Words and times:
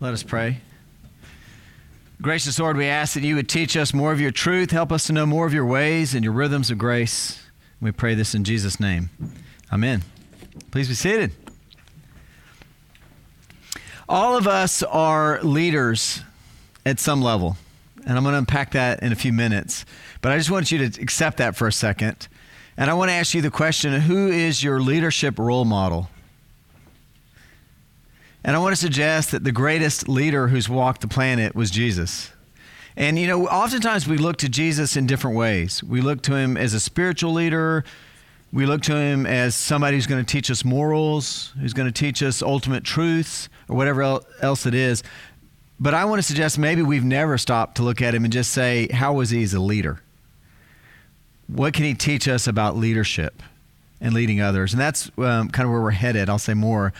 Let 0.00 0.14
us 0.14 0.22
pray. 0.22 0.60
Gracious 2.22 2.58
Lord, 2.60 2.76
we 2.76 2.86
ask 2.86 3.14
that 3.14 3.24
you 3.24 3.34
would 3.34 3.48
teach 3.48 3.76
us 3.76 3.92
more 3.92 4.12
of 4.12 4.20
your 4.20 4.30
truth, 4.30 4.70
help 4.70 4.92
us 4.92 5.08
to 5.08 5.12
know 5.12 5.26
more 5.26 5.44
of 5.44 5.52
your 5.52 5.66
ways 5.66 6.14
and 6.14 6.24
your 6.24 6.32
rhythms 6.32 6.70
of 6.70 6.78
grace. 6.78 7.42
We 7.80 7.90
pray 7.90 8.14
this 8.14 8.32
in 8.32 8.44
Jesus' 8.44 8.78
name. 8.78 9.10
Amen. 9.72 10.04
Please 10.70 10.86
be 10.86 10.94
seated. 10.94 11.32
All 14.08 14.36
of 14.36 14.46
us 14.46 14.84
are 14.84 15.42
leaders 15.42 16.22
at 16.86 17.00
some 17.00 17.20
level, 17.20 17.56
and 18.06 18.16
I'm 18.16 18.22
going 18.22 18.34
to 18.34 18.38
unpack 18.38 18.72
that 18.72 19.02
in 19.02 19.10
a 19.10 19.16
few 19.16 19.32
minutes. 19.32 19.84
But 20.22 20.30
I 20.30 20.38
just 20.38 20.50
want 20.50 20.70
you 20.70 20.88
to 20.88 21.02
accept 21.02 21.38
that 21.38 21.56
for 21.56 21.66
a 21.66 21.72
second. 21.72 22.28
And 22.76 22.88
I 22.88 22.94
want 22.94 23.10
to 23.10 23.14
ask 23.14 23.34
you 23.34 23.42
the 23.42 23.50
question 23.50 23.92
who 24.00 24.28
is 24.28 24.62
your 24.62 24.80
leadership 24.80 25.40
role 25.40 25.64
model? 25.64 26.08
And 28.44 28.54
I 28.54 28.58
want 28.60 28.72
to 28.72 28.80
suggest 28.80 29.32
that 29.32 29.44
the 29.44 29.52
greatest 29.52 30.08
leader 30.08 30.48
who's 30.48 30.68
walked 30.68 31.00
the 31.00 31.08
planet 31.08 31.54
was 31.54 31.70
Jesus. 31.70 32.30
And, 32.96 33.18
you 33.18 33.26
know, 33.26 33.46
oftentimes 33.46 34.08
we 34.08 34.16
look 34.16 34.38
to 34.38 34.48
Jesus 34.48 34.96
in 34.96 35.06
different 35.06 35.36
ways. 35.36 35.82
We 35.82 36.00
look 36.00 36.22
to 36.22 36.34
him 36.34 36.56
as 36.56 36.74
a 36.74 36.80
spiritual 36.80 37.32
leader. 37.32 37.84
We 38.52 38.66
look 38.66 38.82
to 38.82 38.96
him 38.96 39.26
as 39.26 39.54
somebody 39.54 39.96
who's 39.96 40.06
going 40.06 40.24
to 40.24 40.32
teach 40.32 40.50
us 40.50 40.64
morals, 40.64 41.52
who's 41.60 41.72
going 41.74 41.86
to 41.86 41.92
teach 41.92 42.22
us 42.22 42.42
ultimate 42.42 42.84
truths, 42.84 43.48
or 43.68 43.76
whatever 43.76 44.20
else 44.40 44.66
it 44.66 44.74
is. 44.74 45.02
But 45.78 45.94
I 45.94 46.06
want 46.06 46.18
to 46.20 46.26
suggest 46.26 46.58
maybe 46.58 46.82
we've 46.82 47.04
never 47.04 47.38
stopped 47.38 47.76
to 47.76 47.82
look 47.82 48.02
at 48.02 48.14
him 48.14 48.24
and 48.24 48.32
just 48.32 48.52
say, 48.52 48.88
how 48.88 49.12
was 49.12 49.30
he 49.30 49.42
as 49.42 49.54
a 49.54 49.60
leader? 49.60 50.00
What 51.46 51.74
can 51.74 51.84
he 51.84 51.94
teach 51.94 52.26
us 52.26 52.46
about 52.46 52.76
leadership 52.76 53.42
and 54.00 54.12
leading 54.12 54.40
others? 54.40 54.72
And 54.72 54.80
that's 54.80 55.10
um, 55.18 55.50
kind 55.50 55.66
of 55.66 55.70
where 55.70 55.80
we're 55.80 55.90
headed. 55.90 56.28
I'll 56.28 56.38
say 56.38 56.54
more 56.54 56.92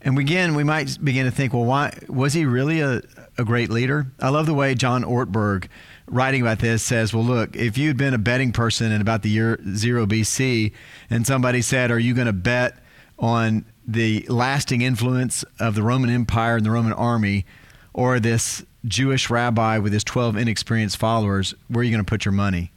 and 0.00 0.18
again, 0.18 0.54
we 0.54 0.64
might 0.64 0.96
begin 1.02 1.24
to 1.24 1.30
think, 1.30 1.52
well, 1.52 1.64
why 1.64 1.98
was 2.08 2.32
he 2.32 2.44
really 2.44 2.80
a, 2.80 3.02
a 3.36 3.44
great 3.44 3.68
leader? 3.68 4.06
I 4.20 4.28
love 4.28 4.46
the 4.46 4.54
way 4.54 4.74
John 4.74 5.02
Ortberg, 5.02 5.68
writing 6.06 6.40
about 6.40 6.60
this, 6.60 6.82
says, 6.82 7.12
well, 7.12 7.24
look, 7.24 7.56
if 7.56 7.76
you'd 7.76 7.96
been 7.96 8.14
a 8.14 8.18
betting 8.18 8.52
person 8.52 8.92
in 8.92 9.00
about 9.00 9.22
the 9.22 9.28
year 9.28 9.58
zero 9.74 10.06
BC, 10.06 10.72
and 11.10 11.26
somebody 11.26 11.62
said, 11.62 11.90
are 11.90 11.98
you 11.98 12.14
going 12.14 12.26
to 12.26 12.32
bet 12.32 12.78
on 13.18 13.64
the 13.86 14.24
lasting 14.28 14.82
influence 14.82 15.44
of 15.58 15.74
the 15.74 15.82
Roman 15.82 16.10
Empire 16.10 16.56
and 16.56 16.64
the 16.64 16.70
Roman 16.70 16.92
army, 16.92 17.44
or 17.92 18.20
this 18.20 18.64
Jewish 18.84 19.28
rabbi 19.28 19.78
with 19.78 19.92
his 19.92 20.04
12 20.04 20.36
inexperienced 20.36 20.96
followers, 20.96 21.54
where 21.66 21.80
are 21.80 21.84
you 21.84 21.90
going 21.90 22.04
to 22.04 22.08
put 22.08 22.24
your 22.24 22.32
money? 22.32 22.70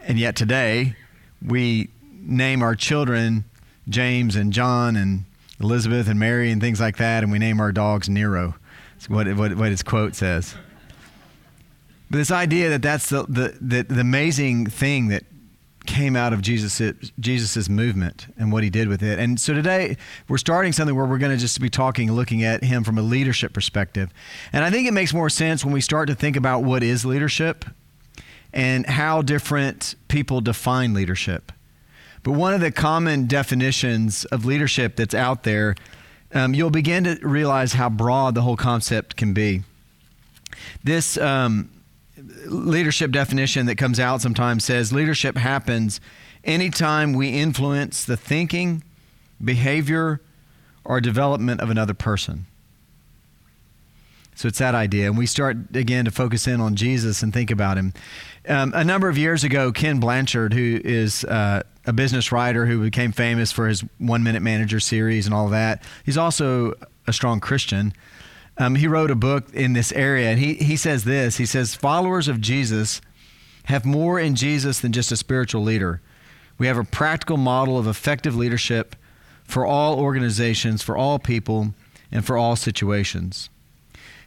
And 0.00 0.18
yet 0.18 0.36
today, 0.36 0.96
we 1.44 1.88
name 2.20 2.62
our 2.62 2.74
children 2.74 3.44
James 3.88 4.36
and 4.36 4.52
John 4.52 4.96
and 4.96 5.24
Elizabeth 5.64 6.08
and 6.08 6.20
Mary 6.20 6.50
and 6.50 6.60
things 6.60 6.78
like 6.78 6.98
that, 6.98 7.22
and 7.22 7.32
we 7.32 7.38
name 7.38 7.58
our 7.58 7.72
dogs 7.72 8.08
Nero. 8.08 8.54
What, 9.08 9.26
what, 9.36 9.56
what 9.56 9.70
his 9.70 9.82
quote 9.82 10.14
says. 10.14 10.54
But 12.10 12.18
this 12.18 12.30
idea 12.30 12.70
that 12.70 12.82
that's 12.82 13.08
the, 13.08 13.24
the, 13.24 13.56
the, 13.60 13.82
the 13.82 14.00
amazing 14.00 14.66
thing 14.66 15.08
that 15.08 15.24
came 15.84 16.16
out 16.16 16.32
of 16.32 16.40
Jesus' 16.40 16.80
Jesus's 17.20 17.68
movement 17.68 18.28
and 18.38 18.50
what 18.50 18.62
he 18.62 18.70
did 18.70 18.88
with 18.88 19.02
it. 19.02 19.18
And 19.18 19.38
so 19.38 19.52
today 19.52 19.96
we're 20.28 20.38
starting 20.38 20.72
something 20.72 20.96
where 20.96 21.04
we're 21.04 21.18
going 21.18 21.32
to 21.32 21.38
just 21.38 21.60
be 21.60 21.68
talking, 21.68 22.10
looking 22.12 22.42
at 22.42 22.64
him 22.64 22.84
from 22.84 22.96
a 22.96 23.02
leadership 23.02 23.52
perspective. 23.52 24.10
And 24.52 24.64
I 24.64 24.70
think 24.70 24.88
it 24.88 24.92
makes 24.92 25.12
more 25.12 25.28
sense 25.28 25.64
when 25.64 25.74
we 25.74 25.82
start 25.82 26.08
to 26.08 26.14
think 26.14 26.36
about 26.36 26.64
what 26.64 26.82
is 26.82 27.04
leadership 27.04 27.64
and 28.52 28.86
how 28.86 29.20
different 29.20 29.96
people 30.08 30.40
define 30.40 30.94
leadership. 30.94 31.52
But 32.24 32.32
one 32.32 32.54
of 32.54 32.60
the 32.62 32.72
common 32.72 33.26
definitions 33.26 34.24
of 34.24 34.46
leadership 34.46 34.96
that's 34.96 35.14
out 35.14 35.42
there, 35.42 35.76
um, 36.32 36.54
you'll 36.54 36.70
begin 36.70 37.04
to 37.04 37.18
realize 37.22 37.74
how 37.74 37.90
broad 37.90 38.34
the 38.34 38.40
whole 38.40 38.56
concept 38.56 39.16
can 39.16 39.34
be. 39.34 39.62
This 40.82 41.18
um, 41.18 41.70
leadership 42.46 43.10
definition 43.12 43.66
that 43.66 43.76
comes 43.76 44.00
out 44.00 44.22
sometimes 44.22 44.64
says 44.64 44.90
leadership 44.90 45.36
happens 45.36 46.00
anytime 46.42 47.12
we 47.12 47.28
influence 47.28 48.06
the 48.06 48.16
thinking, 48.16 48.82
behavior, 49.42 50.22
or 50.82 51.02
development 51.02 51.60
of 51.60 51.68
another 51.68 51.94
person. 51.94 52.46
So 54.34 54.48
it's 54.48 54.58
that 54.58 54.74
idea. 54.74 55.06
And 55.06 55.16
we 55.16 55.26
start 55.26 55.56
again 55.74 56.04
to 56.06 56.10
focus 56.10 56.46
in 56.46 56.60
on 56.60 56.74
Jesus 56.74 57.22
and 57.22 57.32
think 57.32 57.50
about 57.50 57.76
him. 57.76 57.92
Um, 58.48 58.72
a 58.74 58.84
number 58.84 59.08
of 59.08 59.16
years 59.16 59.44
ago, 59.44 59.72
Ken 59.72 60.00
Blanchard, 60.00 60.52
who 60.52 60.80
is 60.84 61.24
uh, 61.24 61.62
a 61.86 61.92
business 61.92 62.32
writer 62.32 62.66
who 62.66 62.82
became 62.82 63.12
famous 63.12 63.52
for 63.52 63.68
his 63.68 63.82
One 63.98 64.22
Minute 64.22 64.42
Manager 64.42 64.80
series 64.80 65.26
and 65.26 65.34
all 65.34 65.48
that, 65.48 65.82
he's 66.04 66.18
also 66.18 66.74
a 67.06 67.12
strong 67.12 67.40
Christian. 67.40 67.92
Um, 68.58 68.74
he 68.74 68.86
wrote 68.86 69.10
a 69.10 69.16
book 69.16 69.52
in 69.52 69.72
this 69.72 69.92
area, 69.92 70.30
and 70.30 70.38
he, 70.38 70.54
he 70.54 70.76
says 70.76 71.04
this 71.04 71.38
He 71.38 71.46
says, 71.46 71.74
Followers 71.74 72.28
of 72.28 72.40
Jesus 72.40 73.00
have 73.64 73.84
more 73.84 74.18
in 74.20 74.34
Jesus 74.34 74.80
than 74.80 74.92
just 74.92 75.10
a 75.10 75.16
spiritual 75.16 75.62
leader. 75.62 76.00
We 76.58 76.66
have 76.66 76.78
a 76.78 76.84
practical 76.84 77.36
model 77.36 77.78
of 77.78 77.86
effective 77.86 78.36
leadership 78.36 78.94
for 79.44 79.66
all 79.66 79.98
organizations, 79.98 80.82
for 80.82 80.96
all 80.96 81.18
people, 81.18 81.74
and 82.12 82.24
for 82.24 82.36
all 82.36 82.56
situations. 82.56 83.50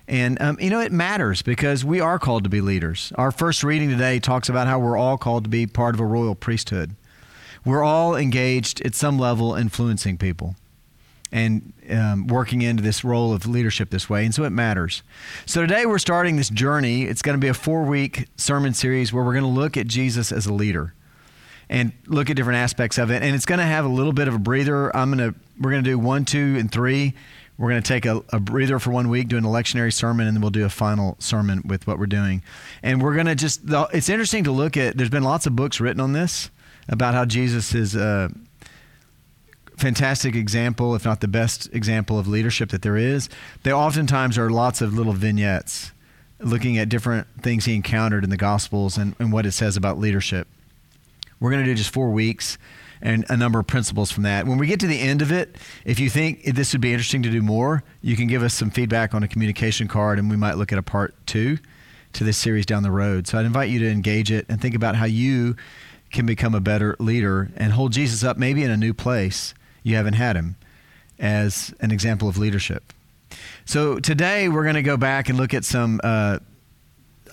And, 0.08 0.42
um, 0.42 0.58
you 0.60 0.70
know, 0.70 0.80
it 0.80 0.92
matters 0.92 1.42
because 1.42 1.84
we 1.84 2.00
are 2.00 2.18
called 2.18 2.46
to 2.46 2.50
be 2.50 2.62
leaders. 2.62 3.12
Our 3.16 3.32
first 3.32 3.64
reading 3.64 3.90
today 3.90 4.20
talks 4.20 4.48
about 4.48 4.68
how 4.68 4.80
we're 4.80 4.98
all 4.98 5.18
called 5.18 5.44
to 5.44 5.50
be 5.50 5.68
part 5.68 5.96
of 5.96 6.00
a 6.00 6.06
royal 6.06 6.36
priesthood. 6.36 6.96
We're 7.66 7.84
all 7.84 8.16
engaged 8.16 8.82
at 8.86 8.96
some 8.96 9.20
level 9.20 9.54
influencing 9.56 10.18
people 10.18 10.56
and 11.30 11.74
um, 11.90 12.28
working 12.28 12.62
into 12.62 12.82
this 12.82 13.04
role 13.04 13.34
of 13.34 13.46
leadership 13.46 13.90
this 13.90 14.10
way. 14.10 14.24
And 14.24 14.34
so 14.34 14.46
it 14.46 14.52
matters. 14.52 15.04
So 15.46 15.60
today 15.60 15.86
we're 15.86 16.00
starting 16.00 16.38
this 16.38 16.50
journey. 16.50 17.04
It's 17.04 17.22
going 17.22 17.38
to 17.38 17.42
be 17.42 17.50
a 17.50 17.54
four 17.54 17.84
week 17.84 18.28
sermon 18.38 18.74
series 18.74 19.12
where 19.12 19.26
we're 19.26 19.34
going 19.34 19.44
to 19.44 19.50
look 19.50 19.76
at 19.76 19.88
Jesus 19.88 20.32
as 20.32 20.46
a 20.46 20.54
leader 20.54 20.94
and 21.70 21.92
look 22.06 22.30
at 22.30 22.38
different 22.38 22.60
aspects 22.60 22.98
of 22.98 23.12
it. 23.12 23.22
And 23.22 23.36
it's 23.36 23.46
going 23.46 23.60
to 23.60 23.66
have 23.66 23.84
a 23.84 23.90
little 23.90 24.14
bit 24.14 24.30
of 24.30 24.36
a 24.36 24.40
breather. 24.40 24.96
I'm 24.96 25.12
going 25.12 25.34
to, 25.34 25.40
we're 25.60 25.72
going 25.72 25.84
to 25.84 25.90
do 25.90 26.00
one, 26.00 26.24
two, 26.24 26.56
and 26.58 26.72
three 26.72 27.14
we're 27.58 27.70
going 27.70 27.82
to 27.82 27.88
take 27.88 28.06
a, 28.06 28.24
a, 28.30 28.40
breather 28.40 28.78
for 28.78 28.92
one 28.92 29.10
week, 29.10 29.28
do 29.28 29.38
a 29.38 29.42
lectionary 29.42 29.92
sermon, 29.92 30.28
and 30.28 30.38
then 30.38 30.42
we'll 30.42 30.52
do 30.52 30.66
a 30.66 30.70
final 30.70 31.16
sermon 31.20 31.64
with 31.66 31.88
what 31.88 31.98
we're 31.98 32.06
doing. 32.06 32.44
And 32.84 33.02
we're 33.02 33.16
going 33.16 33.26
to 33.26 33.36
just, 33.36 33.62
it's 33.94 34.10
interesting 34.10 34.44
to 34.44 34.52
look 34.52 34.78
at, 34.78 34.98
there's 34.98 35.10
been 35.10 35.24
lots 35.24 35.48
of 35.48 35.56
books 35.56 35.80
written 35.80 36.00
on 36.00 36.14
this 36.14 36.52
about 36.88 37.16
how 37.16 37.26
Jesus 37.26 37.74
is 37.74 37.96
a 37.96 38.32
fantastic 39.76 40.36
example, 40.36 40.96
if 40.96 41.06
not 41.06 41.22
the 41.22 41.28
best 41.28 41.74
example 41.74 42.20
of 42.20 42.28
leadership 42.28 42.70
that 42.70 42.84
there 42.84 42.98
is. 42.98 43.30
They 43.64 43.74
oftentimes 43.74 44.38
are 44.38 44.50
lots 44.50 44.82
of 44.82 44.94
little 44.94 45.14
vignettes 45.14 45.92
looking 46.40 46.78
at 46.78 46.90
different 46.90 47.28
things 47.42 47.66
he 47.66 47.76
encountered 47.76 48.24
in 48.24 48.30
the 48.30 48.38
Gospels 48.38 48.98
and, 48.98 49.16
and 49.18 49.32
what 49.32 49.46
it 49.46 49.52
says 49.54 49.76
about 49.76 49.98
leadership. 49.98 50.48
We're 51.40 51.52
going 51.52 51.64
to 51.64 51.72
do 51.72 51.76
just 51.76 51.92
four 51.92 52.12
weeks 52.12 52.58
and 53.02 53.26
a 53.30 53.38
number 53.38 53.60
of 53.60 53.68
principles 53.68 54.12
from 54.12 54.24
that. 54.24 54.48
When 54.48 54.58
we 54.58 54.68
get 54.68 54.80
to 54.82 54.88
the 54.88 55.00
end 55.00 55.22
of 55.22 55.32
it, 55.32 55.58
if 55.86 56.00
you 56.00 56.10
think 56.10 56.44
this 56.44 56.74
would 56.74 56.82
be 56.82 56.92
interesting 56.92 57.24
to 57.24 57.30
do 57.30 57.42
more, 57.42 57.84
you 58.02 58.16
can 58.16 58.28
give 58.28 58.44
us 58.44 58.54
some 58.54 58.70
feedback 58.70 59.14
on 59.14 59.24
a 59.24 59.28
communication 59.28 59.88
card, 59.88 60.20
and 60.20 60.30
we 60.30 60.38
might 60.38 60.58
look 60.58 60.72
at 60.72 60.78
a 60.78 60.84
part 60.84 61.16
two 61.26 61.58
to 62.14 62.24
this 62.24 62.38
series 62.38 62.66
down 62.66 62.84
the 62.84 62.92
road. 62.92 63.28
So 63.28 63.38
I'd 63.38 63.46
invite 63.46 63.70
you 63.70 63.80
to 63.80 63.90
engage 63.90 64.32
it 64.32 64.46
and 64.50 64.62
think 64.62 64.76
about 64.76 64.96
how 64.96 65.06
you 65.06 65.56
can 66.12 66.26
become 66.26 66.56
a 66.56 66.62
better 66.62 66.96
leader 67.00 67.52
and 67.58 67.74
hold 67.74 67.92
Jesus 67.92 68.24
up 68.24 68.38
maybe 68.38 68.64
in 68.64 68.72
a 68.72 68.78
new 68.78 68.94
place 68.94 69.54
you 69.84 69.96
haven't 69.96 70.14
had 70.14 70.36
him 70.36 70.56
as 71.20 71.74
an 71.80 71.92
example 71.92 72.30
of 72.30 72.38
leadership. 72.38 72.94
So 73.66 74.00
today 74.00 74.50
we're 74.50 74.64
going 74.64 74.76
to 74.76 74.82
go 74.82 74.98
back 74.98 75.30
and 75.30 75.38
look 75.38 75.54
at 75.54 75.66
some. 75.66 76.00
Uh, 76.04 76.40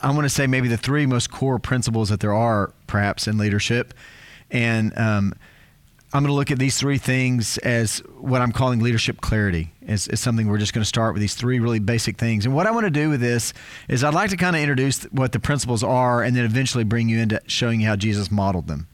I 0.02 0.10
want 0.10 0.24
to 0.24 0.28
say 0.28 0.46
maybe 0.46 0.68
the 0.68 0.76
three 0.76 1.06
most 1.06 1.30
core 1.30 1.58
principles 1.58 2.08
that 2.08 2.20
there 2.20 2.34
are, 2.34 2.72
perhaps, 2.86 3.26
in 3.26 3.38
leadership. 3.38 3.94
And 4.50 4.96
um, 4.98 5.34
I'm 6.14 6.22
going 6.22 6.30
to 6.30 6.34
look 6.34 6.52
at 6.52 6.60
these 6.60 6.78
three 6.78 6.98
things 6.98 7.58
as 7.58 7.98
what 8.20 8.40
I'm 8.40 8.52
calling 8.52 8.78
leadership 8.78 9.20
clarity. 9.20 9.72
It's 9.82 10.20
something 10.20 10.46
we're 10.46 10.58
just 10.58 10.72
going 10.72 10.84
to 10.84 10.88
start 10.88 11.12
with 11.12 11.20
these 11.20 11.34
three 11.34 11.58
really 11.58 11.80
basic 11.80 12.18
things. 12.18 12.46
And 12.46 12.54
what 12.54 12.68
I 12.68 12.70
want 12.70 12.86
to 12.86 12.90
do 12.90 13.10
with 13.10 13.20
this 13.20 13.52
is 13.88 14.04
I'd 14.04 14.14
like 14.14 14.30
to 14.30 14.36
kind 14.36 14.54
of 14.54 14.62
introduce 14.62 15.02
what 15.06 15.32
the 15.32 15.40
principles 15.40 15.82
are 15.82 16.22
and 16.22 16.36
then 16.36 16.44
eventually 16.44 16.84
bring 16.84 17.08
you 17.08 17.18
into 17.18 17.40
showing 17.48 17.80
you 17.80 17.88
how 17.88 17.96
Jesus 17.96 18.30
modeled 18.30 18.68
them. 18.68 18.86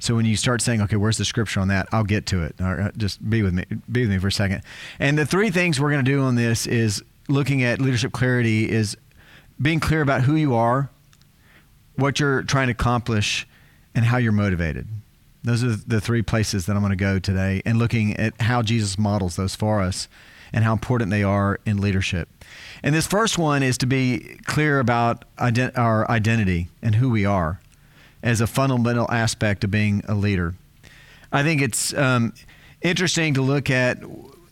So 0.00 0.16
when 0.16 0.26
you 0.26 0.34
start 0.34 0.60
saying, 0.60 0.82
okay, 0.82 0.96
where's 0.96 1.18
the 1.18 1.24
scripture 1.24 1.60
on 1.60 1.68
that? 1.68 1.86
I'll 1.92 2.02
get 2.02 2.26
to 2.26 2.42
it. 2.42 2.56
Right, 2.58 2.98
just 2.98 3.30
be 3.30 3.42
with 3.42 3.54
me. 3.54 3.64
Be 3.90 4.00
with 4.00 4.10
me 4.10 4.18
for 4.18 4.26
a 4.26 4.32
second. 4.32 4.62
And 4.98 5.16
the 5.16 5.24
three 5.24 5.50
things 5.50 5.78
we're 5.78 5.92
going 5.92 6.04
to 6.04 6.10
do 6.10 6.22
on 6.22 6.34
this 6.34 6.66
is 6.66 7.00
looking 7.28 7.62
at 7.62 7.80
leadership 7.80 8.10
clarity 8.10 8.68
is 8.68 8.96
being 9.62 9.78
clear 9.78 10.00
about 10.00 10.22
who 10.22 10.34
you 10.34 10.56
are, 10.56 10.90
what 11.94 12.18
you're 12.18 12.42
trying 12.42 12.66
to 12.66 12.72
accomplish, 12.72 13.46
and 13.94 14.04
how 14.04 14.16
you're 14.16 14.32
motivated. 14.32 14.88
Those 15.46 15.62
are 15.62 15.76
the 15.76 16.00
three 16.00 16.22
places 16.22 16.66
that 16.66 16.74
I'm 16.74 16.82
going 16.82 16.90
to 16.90 16.96
go 16.96 17.20
today 17.20 17.62
and 17.64 17.78
looking 17.78 18.16
at 18.16 18.40
how 18.40 18.62
Jesus 18.62 18.98
models 18.98 19.36
those 19.36 19.54
for 19.54 19.80
us 19.80 20.08
and 20.52 20.64
how 20.64 20.72
important 20.72 21.12
they 21.12 21.22
are 21.22 21.60
in 21.64 21.80
leadership. 21.80 22.28
And 22.82 22.92
this 22.92 23.06
first 23.06 23.38
one 23.38 23.62
is 23.62 23.78
to 23.78 23.86
be 23.86 24.38
clear 24.46 24.80
about 24.80 25.24
ident- 25.38 25.78
our 25.78 26.10
identity 26.10 26.66
and 26.82 26.96
who 26.96 27.10
we 27.10 27.24
are 27.24 27.60
as 28.24 28.40
a 28.40 28.48
fundamental 28.48 29.08
aspect 29.08 29.62
of 29.62 29.70
being 29.70 30.02
a 30.08 30.16
leader. 30.16 30.54
I 31.30 31.44
think 31.44 31.62
it's 31.62 31.94
um, 31.94 32.34
interesting 32.82 33.34
to 33.34 33.42
look 33.42 33.70
at 33.70 34.00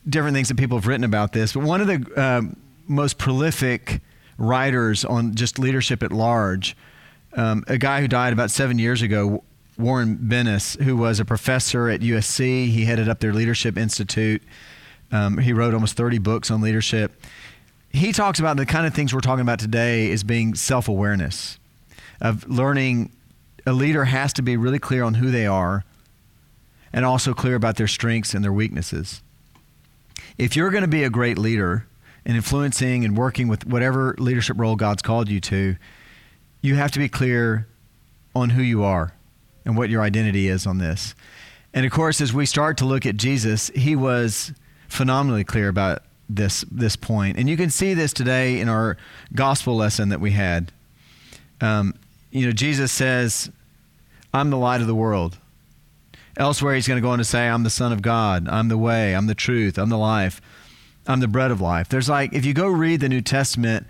different 0.08 0.36
things 0.36 0.46
that 0.46 0.56
people 0.56 0.78
have 0.78 0.86
written 0.86 1.02
about 1.02 1.32
this, 1.32 1.54
but 1.54 1.64
one 1.64 1.80
of 1.80 1.88
the 1.88 2.22
um, 2.22 2.56
most 2.86 3.18
prolific 3.18 4.00
writers 4.38 5.04
on 5.04 5.34
just 5.34 5.58
leadership 5.58 6.04
at 6.04 6.12
large. 6.12 6.76
Um, 7.32 7.64
a 7.66 7.78
guy 7.78 8.00
who 8.00 8.06
died 8.06 8.32
about 8.32 8.52
seven 8.52 8.78
years 8.78 9.02
ago, 9.02 9.42
Warren 9.76 10.16
Bennis, 10.16 10.80
who 10.82 10.96
was 10.96 11.20
a 11.20 11.24
professor 11.24 11.88
at 11.88 12.00
USC. 12.00 12.68
He 12.68 12.84
headed 12.84 13.08
up 13.08 13.20
their 13.20 13.32
Leadership 13.32 13.76
Institute. 13.76 14.42
Um, 15.10 15.38
he 15.38 15.52
wrote 15.52 15.74
almost 15.74 15.96
30 15.96 16.18
books 16.18 16.50
on 16.50 16.60
leadership. 16.60 17.12
He 17.90 18.12
talks 18.12 18.38
about 18.38 18.56
the 18.56 18.66
kind 18.66 18.86
of 18.86 18.94
things 18.94 19.14
we're 19.14 19.20
talking 19.20 19.42
about 19.42 19.58
today 19.58 20.10
is 20.10 20.24
being 20.24 20.54
self 20.54 20.88
awareness, 20.88 21.58
of 22.20 22.48
learning 22.48 23.12
a 23.66 23.72
leader 23.72 24.04
has 24.04 24.32
to 24.34 24.42
be 24.42 24.56
really 24.56 24.78
clear 24.78 25.02
on 25.04 25.14
who 25.14 25.30
they 25.30 25.46
are 25.46 25.84
and 26.92 27.04
also 27.04 27.34
clear 27.34 27.54
about 27.54 27.76
their 27.76 27.88
strengths 27.88 28.34
and 28.34 28.44
their 28.44 28.52
weaknesses. 28.52 29.22
If 30.38 30.56
you're 30.56 30.70
going 30.70 30.82
to 30.82 30.88
be 30.88 31.04
a 31.04 31.10
great 31.10 31.38
leader 31.38 31.86
and 32.24 32.36
influencing 32.36 33.04
and 33.04 33.16
working 33.16 33.48
with 33.48 33.66
whatever 33.66 34.14
leadership 34.18 34.58
role 34.58 34.76
God's 34.76 35.02
called 35.02 35.28
you 35.28 35.40
to, 35.40 35.76
you 36.62 36.74
have 36.76 36.92
to 36.92 36.98
be 36.98 37.08
clear 37.08 37.66
on 38.34 38.50
who 38.50 38.62
you 38.62 38.82
are 38.82 39.12
and 39.64 39.76
what 39.76 39.90
your 39.90 40.02
identity 40.02 40.48
is 40.48 40.66
on 40.66 40.78
this. 40.78 41.14
And 41.72 41.84
of 41.84 41.92
course, 41.92 42.20
as 42.20 42.32
we 42.32 42.46
start 42.46 42.76
to 42.78 42.84
look 42.84 43.04
at 43.06 43.16
Jesus, 43.16 43.68
he 43.74 43.96
was 43.96 44.52
phenomenally 44.88 45.44
clear 45.44 45.68
about 45.68 46.02
this 46.28 46.64
this 46.70 46.96
point. 46.96 47.36
And 47.38 47.48
you 47.48 47.56
can 47.56 47.70
see 47.70 47.94
this 47.94 48.12
today 48.12 48.60
in 48.60 48.68
our 48.68 48.96
gospel 49.34 49.76
lesson 49.76 50.08
that 50.10 50.20
we 50.20 50.30
had. 50.30 50.72
Um, 51.60 51.94
you 52.30 52.46
know, 52.46 52.52
Jesus 52.52 52.92
says, 52.92 53.50
I'm 54.32 54.50
the 54.50 54.56
light 54.56 54.80
of 54.80 54.86
the 54.86 54.94
world. 54.94 55.38
Elsewhere, 56.36 56.74
he's 56.74 56.88
going 56.88 56.96
to 57.00 57.06
go 57.06 57.10
on 57.10 57.18
to 57.18 57.24
say, 57.24 57.48
I'm 57.48 57.62
the 57.62 57.70
Son 57.70 57.92
of 57.92 58.02
God. 58.02 58.48
I'm 58.48 58.68
the 58.68 58.78
way. 58.78 59.14
I'm 59.14 59.26
the 59.26 59.34
truth. 59.34 59.78
I'm 59.78 59.88
the 59.88 59.98
life. 59.98 60.40
I'm 61.06 61.20
the 61.20 61.28
bread 61.28 61.50
of 61.50 61.60
life. 61.60 61.88
There's 61.88 62.08
like, 62.08 62.32
if 62.32 62.44
you 62.44 62.54
go 62.54 62.66
read 62.66 63.00
the 63.00 63.08
New 63.08 63.20
Testament, 63.20 63.86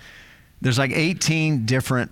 there's 0.61 0.79
like 0.79 0.91
18 0.91 1.65
different 1.65 2.11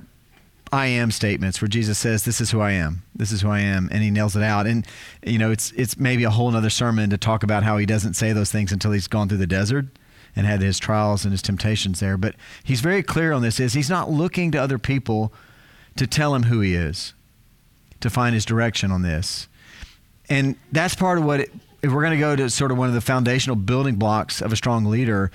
I 0.73 0.87
am 0.87 1.11
statements 1.11 1.61
where 1.61 1.69
Jesus 1.69 1.99
says, 1.99 2.25
This 2.25 2.41
is 2.41 2.50
who 2.50 2.61
I 2.61 2.73
am. 2.73 3.03
This 3.23 3.31
is 3.31 3.41
who 3.41 3.51
I 3.51 3.61
am. 3.61 3.89
And 3.93 4.03
he 4.03 4.11
nails 4.11 4.35
it 4.35 4.43
out. 4.43 4.67
And, 4.67 4.85
you 5.25 5.39
know, 5.39 5.53
it's, 5.53 5.71
it's 5.77 5.97
maybe 5.97 6.25
a 6.25 6.31
whole 6.31 6.53
other 6.57 6.71
sermon 6.71 7.09
to 7.11 7.17
talk 7.17 7.45
about 7.45 7.63
how 7.63 7.77
he 7.77 7.87
doesn't 7.87 8.15
say 8.15 8.33
those 8.33 8.51
things 8.51 8.73
until 8.73 8.91
he's 8.91 9.07
gone 9.07 9.29
through 9.29 9.39
the 9.39 9.47
desert 9.47 9.87
and 10.35 10.45
had 10.45 10.61
his 10.61 10.81
trials 10.81 11.25
and 11.25 11.31
his 11.31 11.41
temptations 11.41 12.01
there. 12.01 12.17
But 12.17 12.35
he's 12.65 12.81
very 12.81 13.01
clear 13.01 13.33
on 13.33 13.41
this 13.41 13.61
is 13.61 13.75
he's 13.75 13.89
not 13.89 14.11
looking 14.11 14.51
to 14.51 14.59
other 14.59 14.77
people 14.77 15.33
to 15.95 16.05
tell 16.05 16.35
him 16.35 16.43
who 16.43 16.59
he 16.59 16.75
is, 16.75 17.15
to 18.01 18.11
find 18.11 18.35
his 18.35 18.45
direction 18.45 18.91
on 18.91 19.03
this. 19.03 19.47
And 20.29 20.57
that's 20.73 20.97
part 20.97 21.19
of 21.19 21.25
what, 21.25 21.39
it, 21.39 21.53
if 21.81 21.93
we're 21.93 22.03
going 22.03 22.19
to 22.19 22.21
go 22.21 22.35
to 22.35 22.51
sort 22.51 22.73
of 22.73 22.79
one 22.79 22.89
of 22.89 22.95
the 22.95 23.01
foundational 23.01 23.55
building 23.55 23.95
blocks 23.95 24.43
of 24.43 24.53
a 24.53 24.57
strong 24.57 24.87
leader, 24.87 25.31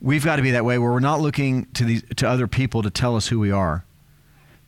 we've 0.00 0.24
got 0.24 0.36
to 0.36 0.42
be 0.42 0.52
that 0.52 0.64
way 0.64 0.78
where 0.78 0.92
we're 0.92 1.00
not 1.00 1.20
looking 1.20 1.64
to, 1.74 1.84
these, 1.84 2.04
to 2.14 2.28
other 2.28 2.46
people 2.46 2.82
to 2.82 2.90
tell 2.90 3.16
us 3.16 3.26
who 3.26 3.40
we 3.40 3.50
are, 3.50 3.84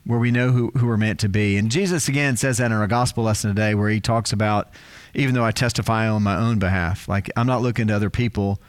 where 0.07 0.21
we 0.21 0.31
know 0.31 0.53
who, 0.53 0.71
who 0.77 0.87
we're 0.87 0.97
meant 0.97 1.19
to 1.21 1.29
be. 1.29 1.57
And 1.57 1.71
Jesus, 1.71 2.07
again, 2.07 2.37
says 2.37 2.59
that 2.59 2.67
in 2.67 2.73
our 2.73 2.87
gospel 2.87 3.25
lesson 3.25 3.51
today, 3.51 3.75
where 3.75 3.91
he 3.91 4.01
talks 4.01 4.33
about, 4.33 4.71
even 5.15 5.35
though 5.35 5.45
I 5.45 5.51
testify 5.51 6.09
on 6.09 6.23
my 6.23 6.37
own 6.37 6.59
behalf, 6.61 7.09
like 7.09 7.29
I'm 7.37 7.47
not 7.47 7.61
looking 7.61 7.89
to 7.89 7.97
other 7.97 8.09
people 8.09 8.61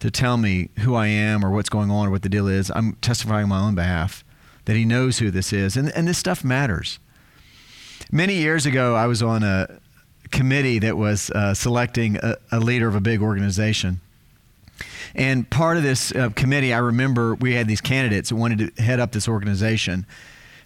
to 0.00 0.10
tell 0.10 0.38
me 0.38 0.70
who 0.80 0.94
I 0.94 1.06
am 1.08 1.44
or 1.44 1.50
what's 1.50 1.68
going 1.68 1.90
on 1.90 2.06
or 2.06 2.10
what 2.10 2.22
the 2.22 2.28
deal 2.28 2.48
is. 2.48 2.70
I'm 2.74 2.94
testifying 2.96 3.44
on 3.44 3.48
my 3.50 3.60
own 3.60 3.74
behalf 3.74 4.24
that 4.64 4.74
he 4.74 4.86
knows 4.86 5.18
who 5.18 5.30
this 5.30 5.52
is. 5.52 5.76
And, 5.76 5.90
and 5.94 6.08
this 6.08 6.18
stuff 6.18 6.42
matters. 6.42 6.98
Many 8.10 8.34
years 8.34 8.64
ago, 8.64 8.94
I 8.94 9.06
was 9.06 9.22
on 9.22 9.42
a 9.42 9.80
committee 10.30 10.78
that 10.78 10.96
was 10.96 11.30
uh, 11.30 11.52
selecting 11.52 12.16
a, 12.16 12.36
a, 12.50 12.58
leader 12.58 12.88
of 12.88 12.94
a 12.94 13.00
big 13.00 13.20
organization. 13.20 14.00
And 15.14 15.48
part 15.48 15.76
of 15.76 15.82
this 15.82 16.12
uh, 16.14 16.30
committee, 16.30 16.72
I 16.72 16.78
remember 16.78 17.34
we 17.34 17.54
had 17.54 17.68
these 17.68 17.80
candidates 17.80 18.30
who 18.30 18.36
wanted 18.36 18.74
to 18.76 18.82
head 18.82 18.98
up 18.98 19.12
this 19.12 19.28
organization. 19.28 20.06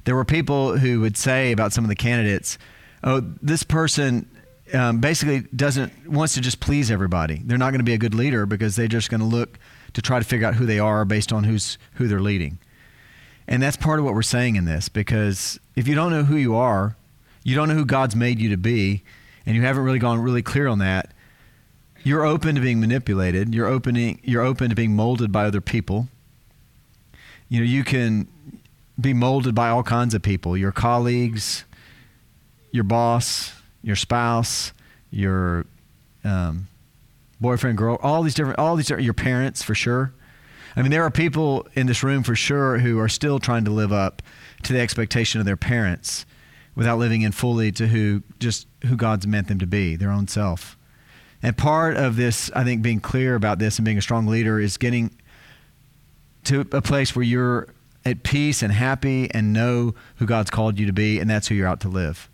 There 0.09 0.17
were 0.17 0.25
people 0.25 0.79
who 0.79 1.03
would 1.03 1.19
say 1.19 1.53
about 1.53 1.75
some 1.75 1.85
of 1.85 1.91
the 1.91 1.95
candidates, 1.95 2.57
oh, 3.05 3.21
this 3.43 3.63
person 3.63 4.27
um, 4.73 5.01
basically 5.01 5.41
doesn't 5.55 6.09
wants 6.09 6.33
to 6.33 6.41
just 6.41 6.61
please 6.61 6.91
everybody. 6.91 7.43
They're 7.45 7.59
not 7.59 7.73
going 7.73 7.81
to 7.81 7.85
be 7.85 7.93
a 7.93 7.99
good 7.99 8.15
leader 8.15 8.47
because 8.47 8.75
they're 8.75 8.89
just 8.89 9.11
going 9.11 9.21
to 9.21 9.27
look 9.27 9.59
to 9.93 10.01
try 10.01 10.19
to 10.19 10.25
figure 10.25 10.47
out 10.47 10.55
who 10.55 10.65
they 10.65 10.79
are 10.79 11.05
based 11.05 11.31
on 11.31 11.45
who's 11.45 11.77
who 11.97 12.09
they're 12.09 12.23
leading. 12.23 12.59
And 13.47 13.63
that's 13.63 13.77
part 13.77 13.99
of 13.99 14.07
what 14.07 14.15
we're 14.15 14.23
saying 14.23 14.57
in 14.57 14.65
this 14.65 14.89
because 14.89 15.61
if 15.77 15.87
you 15.87 15.95
don't 15.95 16.11
know 16.11 16.25
who 16.25 16.37
you 16.37 16.57
are, 16.57 16.97
you 17.45 17.55
don't 17.55 17.69
know 17.69 17.75
who 17.75 17.85
God's 17.85 18.17
made 18.17 18.41
you 18.41 18.49
to 18.49 18.57
be, 18.57 19.03
and 19.45 19.57
you 19.57 19.61
haven't 19.61 19.85
really 19.85 19.99
gone 19.99 20.23
really 20.23 20.41
clear 20.41 20.69
on 20.69 20.79
that, 20.79 21.13
you're 22.03 22.25
open 22.25 22.55
to 22.55 22.63
being 22.63 22.81
manipulated. 22.81 23.55
You're 23.55 23.67
opening 23.67 24.21
you're 24.25 24.41
open 24.41 24.71
to 24.71 24.75
being 24.75 24.97
molded 24.97 25.33
by 25.33 25.45
other 25.45 25.61
people. 25.61 26.09
You 27.51 27.61
know, 27.61 27.67
you 27.67 27.85
can 27.85 28.27
be 29.01 29.15
molded 29.15 29.55
by 29.55 29.69
all 29.69 29.83
kinds 29.83 30.15
of 30.15 30.23
people, 30.23 30.57
your 30.57 30.73
colleagues, 30.73 31.65
your 32.73 32.85
boss, 32.85 33.53
your 33.83 33.97
spouse, 33.97 34.73
your 35.11 35.67
um, 36.25 36.67
boyfriend, 37.41 37.79
girl, 37.79 37.99
all 38.03 38.23
these 38.23 38.35
different, 38.35 38.59
all 38.59 38.77
these, 38.77 38.91
your 38.91 39.15
parents 39.15 39.63
for 39.63 39.75
sure. 39.75 40.13
I 40.77 40.83
mean, 40.83 40.91
there 40.91 41.05
are 41.05 41.11
people 41.11 41.67
in 41.75 41.87
this 41.87 42.03
room 42.03 42.23
for 42.23 42.35
sure 42.35 42.79
who 42.79 42.99
are 42.99 43.09
still 43.09 43.39
trying 43.39 43.65
to 43.65 43.71
live 43.71 43.93
up 43.93 44.23
to 44.65 44.73
the 44.73 44.81
expectation 44.81 45.41
of 45.41 45.47
their 45.47 45.57
parents 45.57 46.27
without 46.75 46.99
living 46.99 47.23
in 47.23 47.33
fully 47.33 47.73
to 47.73 47.89
who 47.89 48.23
just 48.39 48.67
who 48.85 48.97
God's 48.97 49.27
meant 49.27 49.49
them 49.49 49.59
to 49.59 49.67
be, 49.67 49.97
their 49.97 50.11
own 50.11 50.29
self. 50.29 50.77
And 51.43 51.57
part 51.57 51.97
of 51.97 52.17
this, 52.17 52.51
I 52.55 52.65
think, 52.65 52.83
being 52.83 53.01
clear 53.01 53.35
about 53.35 53.59
this 53.59 53.79
and 53.79 53.85
being 53.85 53.99
a 53.99 54.03
strong 54.03 54.27
leader 54.27 54.61
is 54.61 54.77
getting 54.77 55.17
to 56.45 56.61
a 56.73 56.83
place 56.83 57.15
where 57.15 57.25
you're 57.25 57.69
at 58.05 58.23
peace 58.23 58.63
and 58.63 58.73
happy 58.73 59.31
and 59.33 59.53
know 59.53 59.95
who 60.17 60.27
God's 60.27 60.51
called 60.51 60.79
you 60.79 60.87
to 60.87 60.93
be, 60.93 61.19
and 61.19 61.29
that's 61.29 61.49
who 61.49 61.55
you're 61.55 61.69
out 61.69 61.81
to 61.81 61.89
live. 61.89 62.29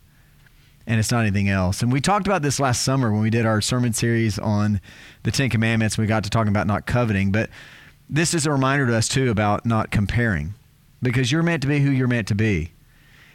And 0.86 1.00
it's 1.00 1.10
not 1.10 1.20
anything 1.20 1.48
else. 1.48 1.82
And 1.82 1.90
we 1.90 2.00
talked 2.00 2.26
about 2.26 2.42
this 2.42 2.60
last 2.60 2.82
summer 2.82 3.10
when 3.10 3.22
we 3.22 3.30
did 3.30 3.46
our 3.46 3.60
sermon 3.60 3.92
series 3.92 4.38
on 4.38 4.80
the 5.22 5.30
Ten 5.30 5.48
Commandments. 5.48 5.96
We 5.96 6.06
got 6.06 6.24
to 6.24 6.30
talking 6.30 6.50
about 6.50 6.66
not 6.66 6.86
coveting, 6.86 7.32
but 7.32 7.48
this 8.08 8.34
is 8.34 8.46
a 8.46 8.50
reminder 8.50 8.86
to 8.86 8.94
us 8.94 9.08
too 9.08 9.30
about 9.30 9.64
not 9.64 9.90
comparing 9.90 10.54
because 11.02 11.32
you're 11.32 11.42
meant 11.42 11.62
to 11.62 11.68
be 11.68 11.80
who 11.80 11.90
you're 11.90 12.08
meant 12.08 12.28
to 12.28 12.34
be. 12.34 12.72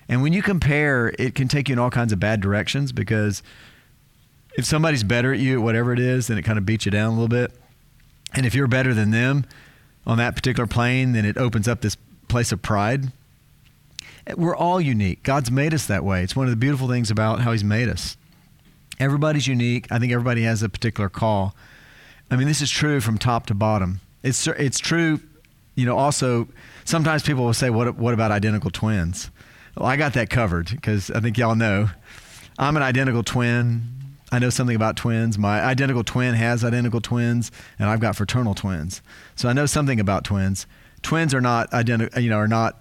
And 0.08 0.22
when 0.22 0.34
you 0.34 0.42
compare, 0.42 1.14
it 1.20 1.36
can 1.36 1.48
take 1.48 1.70
you 1.70 1.74
in 1.74 1.80
all 1.80 1.90
kinds 1.90 2.12
of 2.12 2.20
bad 2.20 2.42
directions 2.42 2.92
because 2.92 3.44
if 4.58 4.66
somebody's 4.66 5.04
better 5.04 5.34
at 5.34 5.40
you 5.40 5.60
at 5.60 5.64
whatever 5.64 5.94
it 5.94 6.00
is, 6.00 6.28
then 6.28 6.38
it 6.38 6.44
kind 6.44 6.58
of 6.58 6.66
beats 6.66 6.86
you 6.86 6.92
down 6.92 7.08
a 7.08 7.12
little 7.12 7.28
bit. 7.28 7.52
And 8.34 8.46
if 8.46 8.54
you're 8.54 8.68
better 8.68 8.94
than 8.94 9.12
them 9.12 9.46
on 10.06 10.18
that 10.18 10.36
particular 10.36 10.68
plane, 10.68 11.14
then 11.14 11.26
it 11.26 11.38
opens 11.38 11.68
up 11.68 11.82
this 11.82 11.96
place 12.30 12.52
of 12.52 12.62
pride. 12.62 13.12
We're 14.38 14.56
all 14.56 14.80
unique. 14.80 15.24
God's 15.24 15.52
made 15.52 15.74
us 15.74 15.88
that 15.88 16.04
way. 16.04 16.24
It's 16.24 16.36
one 16.36 16.46
of 16.46 16.52
the 16.52 16.58
beautiful 16.58 16.88
things 16.88 17.10
about 17.12 17.42
how 17.42 17.52
He's 17.52 17.64
made 17.64 17.90
us. 17.90 18.16
Everybody's 19.00 19.48
unique. 19.48 19.88
I 19.92 20.00
think 20.00 20.12
everybody 20.12 20.44
has 20.44 20.62
a 20.62 20.70
particular 20.70 21.10
call. 21.10 21.56
I 22.30 22.36
mean, 22.36 22.48
this 22.48 22.62
is 22.62 22.70
true 22.70 23.02
from 23.02 23.18
top 23.18 23.48
to 23.48 23.56
bottom. 23.56 24.02
It's 24.24 24.46
it's 24.48 24.80
true, 24.80 25.20
you 25.76 25.86
know. 25.86 25.98
Also, 25.98 26.48
sometimes 26.86 27.24
people 27.24 27.46
will 27.46 27.54
say, 27.54 27.70
"What 27.70 27.96
what 27.98 28.14
about 28.14 28.32
identical 28.32 28.70
twins?" 28.70 29.32
Well, 29.76 29.88
I 29.88 29.96
got 29.96 30.14
that 30.14 30.30
covered 30.30 30.70
because 30.70 31.10
I 31.12 31.22
think 31.22 31.38
y'all 31.38 31.56
know 31.56 31.90
I'm 32.60 32.76
an 32.76 32.84
identical 32.84 33.24
twin. 33.24 33.84
I 34.32 34.38
know 34.38 34.50
something 34.50 34.76
about 34.76 34.96
twins. 34.96 35.38
My 35.38 35.62
identical 35.62 36.04
twin 36.04 36.36
has 36.36 36.64
identical 36.64 37.02
twins, 37.02 37.52
and 37.80 37.90
I've 37.90 38.02
got 38.02 38.16
fraternal 38.16 38.54
twins. 38.54 39.02
So 39.36 39.50
I 39.50 39.54
know 39.54 39.66
something 39.66 40.00
about 40.00 40.24
twins. 40.24 40.68
Twins 41.02 41.34
are 41.34 41.42
not 41.42 41.74
identical, 41.74 42.22
you 42.22 42.30
know, 42.30 42.38
are 42.38 42.48
not 42.48 42.78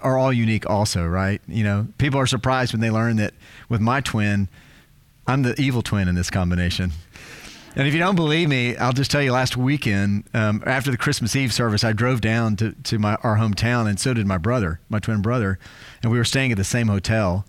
are 0.00 0.18
all 0.18 0.32
unique 0.32 0.68
also, 0.68 1.06
right? 1.06 1.40
You 1.46 1.64
know, 1.64 1.86
people 1.98 2.18
are 2.18 2.26
surprised 2.26 2.72
when 2.72 2.80
they 2.80 2.90
learn 2.90 3.16
that 3.16 3.34
with 3.68 3.80
my 3.80 4.00
twin, 4.00 4.48
I'm 5.26 5.42
the 5.42 5.58
evil 5.60 5.82
twin 5.82 6.08
in 6.08 6.14
this 6.14 6.30
combination. 6.30 6.92
And 7.74 7.88
if 7.88 7.94
you 7.94 8.00
don't 8.00 8.16
believe 8.16 8.48
me, 8.48 8.76
I'll 8.76 8.92
just 8.92 9.10
tell 9.10 9.22
you 9.22 9.32
last 9.32 9.56
weekend, 9.56 10.24
um, 10.34 10.62
after 10.66 10.90
the 10.90 10.98
Christmas 10.98 11.34
Eve 11.34 11.54
service, 11.54 11.84
I 11.84 11.92
drove 11.92 12.20
down 12.20 12.56
to, 12.56 12.72
to 12.72 12.98
my, 12.98 13.14
our 13.22 13.36
hometown, 13.36 13.88
and 13.88 13.98
so 13.98 14.12
did 14.12 14.26
my 14.26 14.36
brother, 14.36 14.80
my 14.90 14.98
twin 14.98 15.22
brother. 15.22 15.58
And 16.02 16.12
we 16.12 16.18
were 16.18 16.24
staying 16.24 16.52
at 16.52 16.58
the 16.58 16.64
same 16.64 16.88
hotel. 16.88 17.46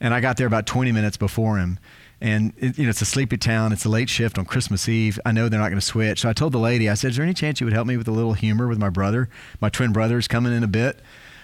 And 0.00 0.12
I 0.12 0.20
got 0.20 0.36
there 0.36 0.48
about 0.48 0.66
20 0.66 0.90
minutes 0.90 1.16
before 1.16 1.58
him. 1.58 1.78
And 2.22 2.54
it, 2.56 2.78
you 2.78 2.84
know, 2.84 2.90
it's 2.90 3.02
a 3.02 3.04
sleepy 3.04 3.36
town. 3.36 3.72
It's 3.72 3.84
a 3.84 3.90
late 3.90 4.08
shift 4.08 4.38
on 4.38 4.46
Christmas 4.46 4.88
Eve. 4.88 5.18
I 5.26 5.32
know 5.32 5.48
they're 5.48 5.60
not 5.60 5.68
going 5.68 5.80
to 5.80 5.84
switch. 5.86 6.20
So 6.20 6.30
I 6.30 6.32
told 6.32 6.52
the 6.52 6.58
lady, 6.58 6.88
I 6.88 6.94
said, 6.94 7.10
Is 7.10 7.16
there 7.16 7.24
any 7.24 7.34
chance 7.34 7.60
you 7.60 7.66
would 7.66 7.74
help 7.74 7.86
me 7.86 7.96
with 7.96 8.08
a 8.08 8.12
little 8.12 8.32
humor 8.32 8.68
with 8.68 8.78
my 8.78 8.88
brother? 8.88 9.28
My 9.60 9.68
twin 9.68 9.92
brother 9.92 10.16
is 10.18 10.28
coming 10.28 10.52
in 10.52 10.62
a 10.62 10.68
bit. 10.68 11.00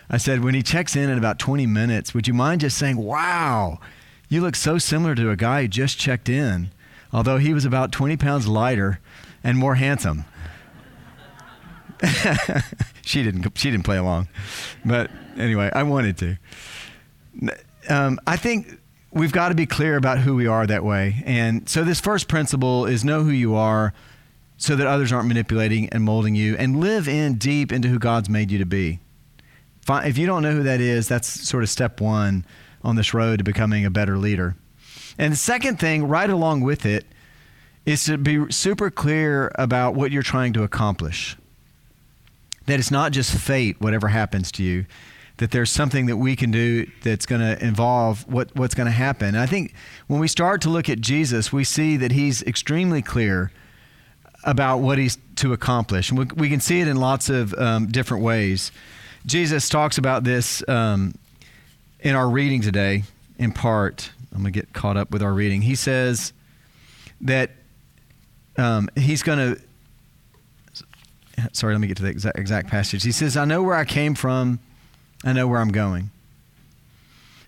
I 0.09 0.17
said, 0.17 0.43
When 0.43 0.55
he 0.55 0.63
checks 0.63 0.95
in 0.97 1.11
in 1.11 1.19
about 1.19 1.39
20 1.39 1.67
minutes, 1.67 2.15
would 2.15 2.29
you 2.29 2.35
mind 2.35 2.63
just 2.63 2.79
saying, 2.79 2.97
Wow, 2.97 3.81
you 4.29 4.41
look 4.41 4.55
so 4.55 4.79
similar 4.79 5.15
to 5.17 5.31
a 5.31 5.37
guy 5.37 5.63
who 5.63 5.69
just 5.69 5.99
checked 5.99 6.29
in? 6.29 6.71
although 7.13 7.39
he 7.39 7.55
was 7.55 7.65
about 7.65 7.93
20 7.93 8.17
pounds 8.17 8.47
lighter 8.47 9.01
and 9.43 9.57
more 9.59 9.75
handsome. 9.77 10.25
she 13.03 13.23
didn't 13.25 13.59
she 13.59 13.71
didn't 13.71 13.85
play 13.85 13.97
along, 13.97 14.29
but 14.85 15.11
anyway, 15.37 15.69
I 15.75 15.83
wanted 15.83 16.17
to. 16.19 16.39
Um, 17.89 18.21
I 18.25 18.37
think 18.37 18.78
we've 19.11 19.33
got 19.33 19.49
to 19.49 19.55
be 19.55 19.67
clear 19.67 19.97
about 19.97 20.19
who 20.19 20.35
we 20.35 20.47
are 20.47 20.67
that 20.67 20.85
way, 20.85 21.23
and 21.25 21.69
so 21.69 21.85
this 21.85 22.00
first 22.00 22.29
principle 22.29 22.87
is 22.87 23.05
know 23.05 23.23
who 23.23 23.31
you 23.31 23.55
are, 23.55 23.93
so 24.57 24.75
that 24.75 24.87
others 24.87 25.12
aren't 25.12 25.29
manipulating 25.29 25.88
and 25.91 26.03
molding 26.03 26.35
you, 26.35 26.57
and 26.57 26.81
live 26.81 27.09
in 27.09 27.35
deep 27.35 27.73
into 27.73 27.88
who 27.88 27.99
God's 27.99 28.29
made 28.29 28.50
you 28.50 28.59
to 28.59 28.67
be. 28.67 28.99
If 29.88 30.19
you 30.19 30.27
don't 30.27 30.43
know 30.43 30.53
who 30.53 30.65
that 30.65 30.81
is, 30.81 31.09
that's 31.09 31.29
sort 31.49 31.62
of 31.62 31.71
step 31.71 32.00
one 32.00 32.45
on 32.83 32.97
this 32.97 33.15
road 33.15 33.38
to 33.38 33.45
becoming 33.45 33.87
a 33.87 33.91
better 33.91 34.19
leader. 34.19 34.57
And 35.17 35.33
the 35.33 35.37
second 35.37 35.81
thing, 35.81 36.07
right 36.07 36.29
along 36.29 36.61
with 36.61 36.85
it, 36.85 37.07
is 37.87 38.05
to 38.05 38.19
be 38.19 38.53
super 38.53 38.91
clear 38.91 39.50
about 39.55 39.95
what 39.95 40.12
you're 40.12 40.23
trying 40.23 40.53
to 40.53 40.62
accomplish. 40.62 41.37
That 42.67 42.79
it's 42.79 42.91
not 42.91 43.12
just 43.12 43.35
fate, 43.35 43.81
whatever 43.81 44.09
happens 44.09 44.53
to 44.53 44.62
you, 44.62 44.85
that 45.38 45.50
there's 45.52 45.71
something 45.71 46.07
that 46.07 46.16
we 46.16 46.37
can 46.37 46.50
do 46.50 46.88
that's 47.02 47.26
going 47.26 47.40
to 47.40 47.64
involve 47.64 48.26
what, 48.28 48.54
what's 48.54 48.75
going 48.75 48.87
to 48.87 48.92
happen. 48.92 49.28
And 49.28 49.38
I 49.38 49.47
think 49.47 49.75
when 50.07 50.21
we 50.21 50.28
start 50.28 50.61
to 50.62 50.68
look 50.68 50.88
at 50.88 51.00
Jesus, 51.00 51.52
we 51.52 51.64
see 51.64 51.97
that 51.97 52.12
he's 52.12 52.42
extremely 52.42 53.02
clear 53.02 53.50
about 54.45 54.78
what 54.78 54.99
he's 54.99 55.16
to 55.37 55.52
accomplish. 55.52 56.11
And 56.11 56.18
we, 56.18 56.25
we 56.37 56.49
can 56.49 56.61
see 56.61 56.80
it 56.80 56.88
in 56.88 56.97
lots 56.97 57.30
of 57.30 57.54
um, 57.54 57.87
different 57.87 58.23
ways. 58.23 58.73
Jesus 59.26 59.68
talks 59.68 59.99
about 59.99 60.25
this 60.25 60.66
um, 60.68 61.14
in 62.00 62.14
our 62.14 62.28
reading 62.28 62.61
today, 62.61 63.04
in 63.38 63.52
part. 63.52 64.11
I'm 64.33 64.42
going 64.42 64.52
to 64.52 64.61
get 64.61 64.73
caught 64.73 64.97
up 64.97 65.11
with 65.11 65.23
our 65.23 65.33
reading. 65.33 65.62
He 65.62 65.75
says 65.75 66.33
that 67.21 67.50
um, 68.57 68.88
he's 68.97 69.23
going 69.23 69.38
to. 69.38 69.61
Sorry, 71.52 71.73
let 71.73 71.80
me 71.80 71.87
get 71.87 71.97
to 71.99 72.02
the 72.02 72.09
exact, 72.09 72.37
exact 72.37 72.68
passage. 72.68 73.04
He 73.04 73.12
says, 73.12 73.37
I 73.37 73.45
know 73.45 73.62
where 73.62 73.76
I 73.76 73.85
came 73.85 74.16
from, 74.16 74.59
I 75.25 75.33
know 75.33 75.47
where 75.49 75.61
I'm 75.61 75.73
going. 75.73 76.11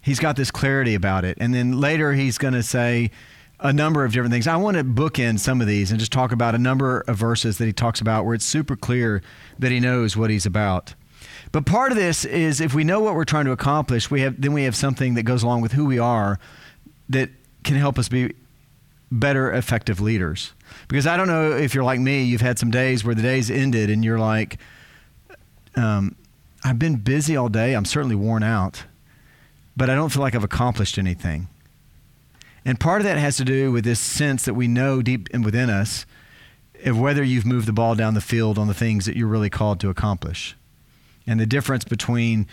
He's 0.02 0.18
got 0.18 0.36
this 0.36 0.50
clarity 0.50 0.94
about 0.94 1.24
it. 1.24 1.36
And 1.40 1.54
then 1.54 1.80
later 1.80 2.14
he's 2.14 2.38
going 2.38 2.54
to 2.54 2.62
say, 2.62 3.10
a 3.62 3.72
number 3.72 4.04
of 4.04 4.12
different 4.12 4.32
things. 4.32 4.46
I 4.46 4.56
want 4.56 4.76
to 4.76 4.84
bookend 4.84 5.38
some 5.38 5.60
of 5.60 5.66
these 5.66 5.90
and 5.90 6.00
just 6.00 6.12
talk 6.12 6.32
about 6.32 6.54
a 6.54 6.58
number 6.58 7.00
of 7.06 7.16
verses 7.16 7.58
that 7.58 7.66
he 7.66 7.72
talks 7.72 8.00
about 8.00 8.24
where 8.24 8.34
it's 8.34 8.44
super 8.44 8.76
clear 8.76 9.22
that 9.58 9.70
he 9.70 9.80
knows 9.80 10.16
what 10.16 10.30
he's 10.30 10.46
about. 10.46 10.94
But 11.52 11.66
part 11.66 11.92
of 11.92 11.98
this 11.98 12.24
is 12.24 12.60
if 12.60 12.74
we 12.74 12.84
know 12.84 13.00
what 13.00 13.14
we're 13.14 13.24
trying 13.24 13.44
to 13.46 13.52
accomplish, 13.52 14.10
we 14.10 14.22
have 14.22 14.40
then 14.40 14.52
we 14.52 14.64
have 14.64 14.76
something 14.76 15.14
that 15.14 15.24
goes 15.24 15.42
along 15.42 15.60
with 15.60 15.72
who 15.72 15.84
we 15.84 15.98
are 15.98 16.38
that 17.08 17.30
can 17.64 17.76
help 17.76 17.98
us 17.98 18.08
be 18.08 18.34
better 19.10 19.52
effective 19.52 20.00
leaders. 20.00 20.52
Because 20.88 21.06
I 21.06 21.16
don't 21.16 21.26
know 21.26 21.52
if 21.52 21.74
you're 21.74 21.84
like 21.84 22.00
me, 22.00 22.22
you've 22.22 22.40
had 22.40 22.58
some 22.58 22.70
days 22.70 23.04
where 23.04 23.14
the 23.14 23.22
days 23.22 23.50
ended 23.50 23.90
and 23.90 24.04
you're 24.04 24.18
like 24.18 24.58
um, 25.76 26.16
I've 26.62 26.78
been 26.78 26.96
busy 26.96 27.36
all 27.36 27.48
day, 27.48 27.74
I'm 27.74 27.84
certainly 27.84 28.16
worn 28.16 28.42
out, 28.42 28.84
but 29.76 29.88
I 29.88 29.94
don't 29.94 30.10
feel 30.10 30.22
like 30.22 30.34
I've 30.34 30.44
accomplished 30.44 30.98
anything. 30.98 31.48
And 32.64 32.78
part 32.78 33.00
of 33.00 33.04
that 33.04 33.16
has 33.16 33.36
to 33.38 33.44
do 33.44 33.72
with 33.72 33.84
this 33.84 34.00
sense 34.00 34.44
that 34.44 34.54
we 34.54 34.68
know 34.68 35.00
deep 35.00 35.28
within 35.34 35.70
us 35.70 36.04
of 36.84 36.98
whether 36.98 37.22
you've 37.22 37.46
moved 37.46 37.66
the 37.66 37.72
ball 37.72 37.94
down 37.94 38.14
the 38.14 38.20
field 38.20 38.58
on 38.58 38.68
the 38.68 38.74
things 38.74 39.06
that 39.06 39.16
you're 39.16 39.28
really 39.28 39.50
called 39.50 39.80
to 39.80 39.88
accomplish. 39.88 40.56
And 41.26 41.38
the 41.40 41.46
difference 41.46 41.84
between 41.84 42.46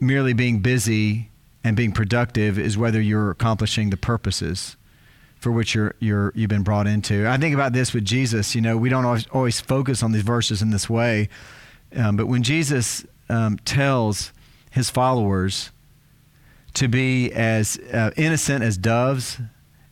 merely 0.00 0.32
being 0.32 0.60
busy 0.60 1.30
and 1.62 1.76
being 1.76 1.92
productive 1.92 2.58
is 2.58 2.78
whether 2.78 3.00
you're 3.00 3.30
accomplishing 3.30 3.90
the 3.90 3.96
purposes 3.96 4.76
for 5.38 5.50
which 5.50 5.74
you're, 5.74 5.94
you're, 6.00 6.32
you've 6.34 6.50
been 6.50 6.62
brought 6.62 6.86
into. 6.86 7.26
I 7.26 7.38
think 7.38 7.54
about 7.54 7.72
this 7.72 7.94
with 7.94 8.04
Jesus. 8.04 8.54
You 8.54 8.60
know, 8.60 8.76
we 8.76 8.90
don't 8.90 9.04
always, 9.04 9.26
always 9.28 9.60
focus 9.60 10.02
on 10.02 10.12
these 10.12 10.22
verses 10.22 10.60
in 10.60 10.70
this 10.70 10.88
way, 10.88 11.28
um, 11.96 12.16
but 12.16 12.26
when 12.26 12.42
Jesus 12.42 13.04
um, 13.30 13.58
tells 13.64 14.32
his 14.70 14.90
followers 14.90 15.70
to 16.74 16.88
be 16.88 17.32
as 17.32 17.78
uh, 17.92 18.10
innocent 18.16 18.62
as 18.62 18.76
doves 18.76 19.40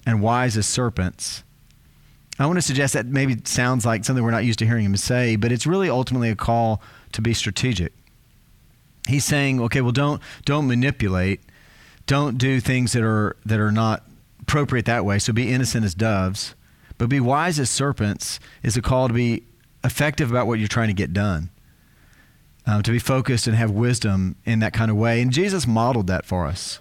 and 0.05 0.21
wise 0.21 0.57
as 0.57 0.67
serpents. 0.67 1.43
I 2.39 2.47
want 2.47 2.57
to 2.57 2.63
suggest 2.63 2.95
that 2.95 3.07
maybe 3.07 3.37
sounds 3.45 3.85
like 3.85 4.05
something 4.05 4.25
we're 4.25 4.31
not 4.31 4.45
used 4.45 4.59
to 4.61 4.67
hearing 4.67 4.85
him 4.85 4.97
say, 4.97 5.37
but 5.37 5.51
it's 5.51 5.67
really 5.67 5.91
ultimately 5.91 6.31
a 6.31 6.37
call 6.37 6.81
to 7.13 7.21
be 7.21 7.35
strategic. 7.35 7.93
He's 9.09 9.25
saying, 9.25 9.61
okay, 9.61 9.81
well, 9.81 9.93
don't 9.93 10.23
don't 10.45 10.69
manipulate, 10.69 11.41
don't 12.07 12.39
do 12.39 12.61
things 12.61 12.93
that 12.93 13.03
are 13.03 13.37
that 13.45 13.59
are 13.59 13.73
not 13.73 14.05
appropriate 14.41 14.87
that 14.87 15.05
way. 15.05 15.19
So 15.19 15.33
be 15.33 15.51
innocent 15.51 15.85
as 15.85 15.95
doves, 15.95 16.55
but 16.97 17.09
be 17.09 17.19
wise 17.19 17.59
as 17.59 17.71
serpents 17.71 18.39
is 18.63 18.77
a 18.77 18.83
call 18.83 19.09
to 19.09 19.15
be 19.15 19.45
effective 19.83 20.31
about 20.31 20.47
what 20.47 20.59
you're 20.59 20.69
trying 20.69 20.89
to 20.89 20.95
get 20.95 21.13
done 21.13 21.51
um, 22.69 22.83
to 22.83 22.91
be 22.93 22.99
focused 22.99 23.47
and 23.47 23.57
have 23.57 23.71
wisdom 23.71 24.37
in 24.45 24.59
that 24.59 24.75
kind 24.75 24.91
of 24.91 24.97
way. 24.99 25.23
And 25.23 25.33
Jesus 25.33 25.67
modeled 25.67 26.07
that 26.09 26.27
for 26.27 26.45
us. 26.45 26.81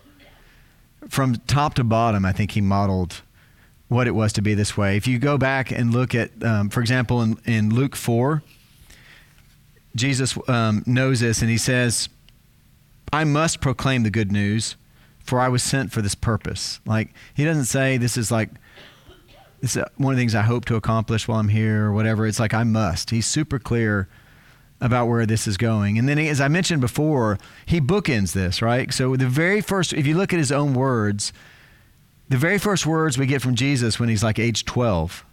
From 1.07 1.37
top 1.47 1.75
to 1.75 1.83
bottom, 1.85 2.25
I 2.25 2.33
think 2.33 2.51
he 2.51 2.61
modeled 2.61 3.21
what 3.87 4.05
it 4.05 4.11
was 4.11 4.33
to 4.33 4.41
be 4.41 4.53
this 4.53 4.75
way. 4.75 4.97
If 4.97 5.07
you 5.07 5.17
go 5.17 5.37
back 5.37 5.71
and 5.71 5.93
look 5.93 6.13
at, 6.13 6.31
um, 6.43 6.69
for 6.69 6.81
example, 6.81 7.21
in, 7.21 7.39
in 7.45 7.73
Luke 7.73 7.95
4, 7.95 8.43
Jesus 9.95 10.37
um, 10.49 10.83
knows 10.85 11.21
this 11.21 11.41
and 11.41 11.49
he 11.49 11.57
says, 11.57 12.09
I 13.13 13.23
must 13.23 13.61
proclaim 13.61 14.03
the 14.03 14.09
good 14.09 14.29
news, 14.29 14.75
for 15.23 15.39
I 15.39 15.47
was 15.47 15.63
sent 15.63 15.93
for 15.93 16.01
this 16.01 16.15
purpose. 16.15 16.81
Like, 16.85 17.13
he 17.33 17.45
doesn't 17.45 17.65
say 17.65 17.95
this 17.95 18.17
is 18.17 18.29
like, 18.29 18.49
this 19.61 19.77
is 19.77 19.83
one 19.95 20.13
of 20.13 20.17
the 20.17 20.21
things 20.21 20.35
I 20.35 20.41
hope 20.41 20.65
to 20.65 20.75
accomplish 20.75 21.29
while 21.29 21.39
I'm 21.39 21.47
here 21.47 21.85
or 21.85 21.93
whatever. 21.93 22.27
It's 22.27 22.41
like, 22.41 22.53
I 22.53 22.65
must. 22.65 23.11
He's 23.11 23.25
super 23.25 23.57
clear 23.57 24.09
about 24.79 25.07
where 25.07 25.25
this 25.25 25.47
is 25.47 25.57
going. 25.57 25.97
And 25.97 26.07
then, 26.07 26.19
as 26.19 26.39
I 26.39 26.47
mentioned 26.47 26.81
before, 26.81 27.37
he 27.65 27.81
bookends 27.81 28.33
this, 28.33 28.61
right? 28.61 28.93
So, 28.93 29.15
the 29.15 29.27
very 29.27 29.61
first, 29.61 29.93
if 29.93 30.05
you 30.05 30.15
look 30.15 30.33
at 30.33 30.39
his 30.39 30.51
own 30.51 30.73
words, 30.73 31.33
the 32.29 32.37
very 32.37 32.57
first 32.57 32.85
words 32.85 33.17
we 33.17 33.25
get 33.25 33.41
from 33.41 33.55
Jesus 33.55 33.99
when 33.99 34.09
he's 34.09 34.23
like 34.23 34.37
age 34.37 34.65
12, 34.65 35.25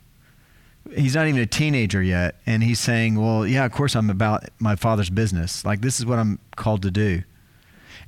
he's 0.96 1.14
not 1.14 1.26
even 1.26 1.40
a 1.40 1.46
teenager 1.46 2.02
yet. 2.02 2.36
And 2.46 2.62
he's 2.62 2.80
saying, 2.80 3.20
Well, 3.20 3.46
yeah, 3.46 3.64
of 3.64 3.72
course 3.72 3.94
I'm 3.94 4.10
about 4.10 4.44
my 4.58 4.76
father's 4.76 5.10
business. 5.10 5.64
Like, 5.64 5.80
this 5.80 5.98
is 5.98 6.06
what 6.06 6.18
I'm 6.18 6.38
called 6.56 6.82
to 6.82 6.90
do. 6.90 7.22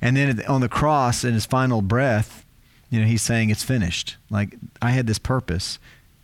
And 0.01 0.15
then 0.15 0.43
on 0.45 0.61
the 0.61 0.69
cross, 0.69 1.23
in 1.23 1.33
his 1.33 1.45
final 1.45 1.81
breath, 1.81 2.45
you 2.89 2.99
know, 2.99 3.05
he's 3.05 3.21
saying, 3.21 3.49
It's 3.49 3.63
finished. 3.63 4.17
Like, 4.29 4.55
I 4.81 4.91
had 4.91 5.07
this 5.07 5.19
purpose, 5.19 5.79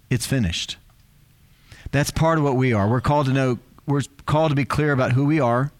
it's 0.09 0.25
finished. 0.25 0.77
That's 1.91 2.09
part 2.09 2.39
of 2.39 2.43
what 2.43 2.55
we 2.55 2.73
are. 2.73 2.89
We're 2.89 3.01
called 3.01 3.27
to 3.27 3.33
know 3.33 3.59
we're 3.85 4.01
called 4.25 4.51
to 4.51 4.55
be 4.55 4.65
clear 4.65 4.91
about 4.91 5.13
who 5.13 5.25
we 5.25 5.39
are. 5.39 5.71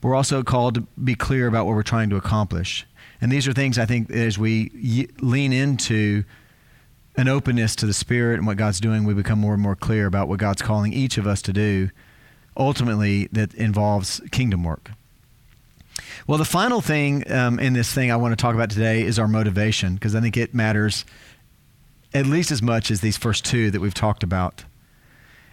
But 0.00 0.08
we're 0.08 0.14
also 0.14 0.42
called 0.42 0.74
to 0.76 0.80
be 1.02 1.14
clear 1.14 1.48
about 1.48 1.66
what 1.66 1.74
we're 1.74 1.82
trying 1.82 2.10
to 2.10 2.16
accomplish. 2.16 2.86
And 3.20 3.32
these 3.32 3.48
are 3.48 3.52
things 3.52 3.78
I 3.78 3.84
think 3.84 4.10
as 4.10 4.38
we 4.38 5.08
lean 5.20 5.52
into 5.52 6.22
an 7.16 7.26
openness 7.26 7.74
to 7.76 7.86
the 7.86 7.92
Spirit 7.92 8.38
and 8.38 8.46
what 8.46 8.56
God's 8.56 8.78
doing, 8.78 9.04
we 9.04 9.12
become 9.12 9.40
more 9.40 9.54
and 9.54 9.62
more 9.62 9.74
clear 9.74 10.06
about 10.06 10.28
what 10.28 10.38
God's 10.38 10.62
calling 10.62 10.92
each 10.92 11.18
of 11.18 11.26
us 11.26 11.42
to 11.42 11.52
do, 11.52 11.90
ultimately, 12.56 13.28
that 13.32 13.52
involves 13.54 14.20
kingdom 14.30 14.62
work. 14.62 14.92
Well, 16.28 16.38
the 16.38 16.44
final 16.44 16.80
thing 16.80 17.28
um, 17.32 17.58
in 17.58 17.72
this 17.72 17.92
thing 17.92 18.12
I 18.12 18.16
want 18.16 18.38
to 18.38 18.40
talk 18.40 18.54
about 18.54 18.70
today 18.70 19.02
is 19.02 19.18
our 19.18 19.26
motivation, 19.26 19.94
because 19.94 20.14
I 20.14 20.20
think 20.20 20.36
it 20.36 20.54
matters 20.54 21.04
at 22.14 22.24
least 22.24 22.52
as 22.52 22.62
much 22.62 22.90
as 22.90 23.00
these 23.00 23.16
first 23.16 23.44
two 23.44 23.72
that 23.72 23.80
we've 23.80 23.94
talked 23.94 24.22
about. 24.22 24.64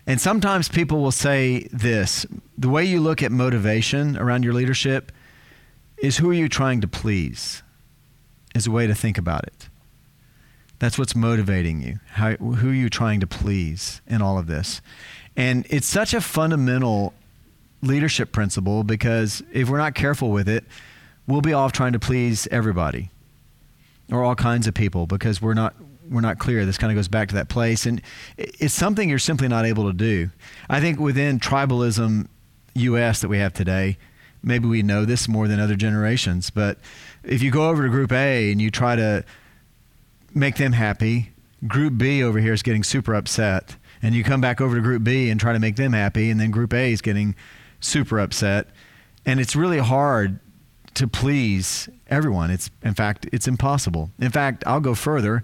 And 0.07 0.21
sometimes 0.21 0.69
people 0.69 1.01
will 1.01 1.12
say 1.12 1.67
this 1.71 2.25
the 2.57 2.69
way 2.69 2.85
you 2.85 3.00
look 3.00 3.24
at 3.24 3.31
motivation 3.31 4.17
around 4.17 4.43
your 4.43 4.53
leadership 4.53 5.12
is 5.97 6.17
who 6.17 6.29
are 6.29 6.33
you 6.33 6.50
trying 6.50 6.81
to 6.81 6.88
please, 6.88 7.63
is 8.53 8.67
a 8.67 8.71
way 8.71 8.85
to 8.88 8.93
think 8.93 9.17
about 9.17 9.43
it. 9.43 9.69
That's 10.79 11.00
what's 11.00 11.15
motivating 11.15 11.81
you. 11.81 12.00
How, 12.12 12.35
who 12.35 12.69
are 12.69 12.74
you 12.74 12.89
trying 12.89 13.21
to 13.21 13.27
please 13.27 14.01
in 14.07 14.21
all 14.21 14.38
of 14.38 14.47
this? 14.47 14.81
And 15.35 15.65
it's 15.69 15.88
such 15.88 16.13
a 16.13 16.21
fundamental 16.21 17.13
leadership 17.81 18.31
principle 18.31 18.83
because 18.83 19.41
if 19.51 19.69
we're 19.69 19.77
not 19.77 19.95
careful 19.95 20.31
with 20.31 20.50
it, 20.50 20.65
we'll 21.27 21.41
be 21.41 21.53
off 21.53 21.71
trying 21.71 21.93
to 21.93 22.00
please 22.00 22.47
everybody 22.51 23.09
or 24.12 24.24
all 24.24 24.35
kinds 24.35 24.67
of 24.67 24.74
people 24.74 25.07
because 25.07 25.41
we're 25.41 25.53
not 25.53 25.74
we're 26.09 26.21
not 26.21 26.39
clear. 26.39 26.65
This 26.65 26.77
kind 26.77 26.91
of 26.91 26.95
goes 26.95 27.07
back 27.07 27.29
to 27.29 27.35
that 27.35 27.50
place, 27.50 27.85
and 27.85 28.01
it's 28.38 28.74
something 28.74 29.09
you're 29.09 29.19
simply 29.19 29.47
not 29.47 29.65
able 29.65 29.88
to 29.88 29.93
do. 29.93 30.29
I 30.69 30.79
think 30.79 31.00
within 31.00 31.39
tribalism 31.39 32.27
U.S. 32.75 33.21
that 33.21 33.27
we 33.27 33.38
have 33.39 33.53
today, 33.53 33.97
maybe 34.43 34.67
we 34.67 34.83
know 34.83 35.05
this 35.05 35.27
more 35.27 35.47
than 35.47 35.59
other 35.59 35.75
generations, 35.75 36.50
but 36.50 36.77
if 37.24 37.41
you 37.41 37.51
go 37.51 37.69
over 37.69 37.83
to 37.83 37.89
Group 37.89 38.12
A 38.12 38.51
and 38.51 38.62
you 38.62 38.69
try 38.69 38.95
to 38.95 39.24
make 40.33 40.57
them 40.57 40.74
happy, 40.74 41.31
Group 41.67 41.97
B 41.97 42.21
over 42.21 42.39
here 42.39 42.53
is 42.53 42.62
getting 42.62 42.83
super 42.83 43.15
upset, 43.15 43.75
and 44.01 44.13
you 44.13 44.24
come 44.24 44.41
back 44.41 44.62
over 44.62 44.75
to 44.75 44.81
Group 44.81 45.03
B 45.03 45.29
and 45.29 45.39
try 45.39 45.53
to 45.53 45.59
make 45.59 45.75
them 45.77 45.93
happy, 45.93 46.29
and 46.29 46.39
then 46.39 46.51
Group 46.51 46.74
A 46.74 46.91
is 46.91 47.01
getting 47.01 47.35
super 47.79 48.19
upset, 48.19 48.67
and 49.25 49.39
it's 49.39 49.55
really 49.55 49.79
hard 49.79 50.39
to 50.95 51.07
please 51.07 51.89
everyone. 52.07 52.51
It's 52.51 52.69
in 52.83 52.93
fact 52.93 53.27
it's 53.31 53.47
impossible. 53.47 54.12
In 54.19 54.31
fact, 54.31 54.63
I'll 54.65 54.79
go 54.79 54.95
further 54.95 55.43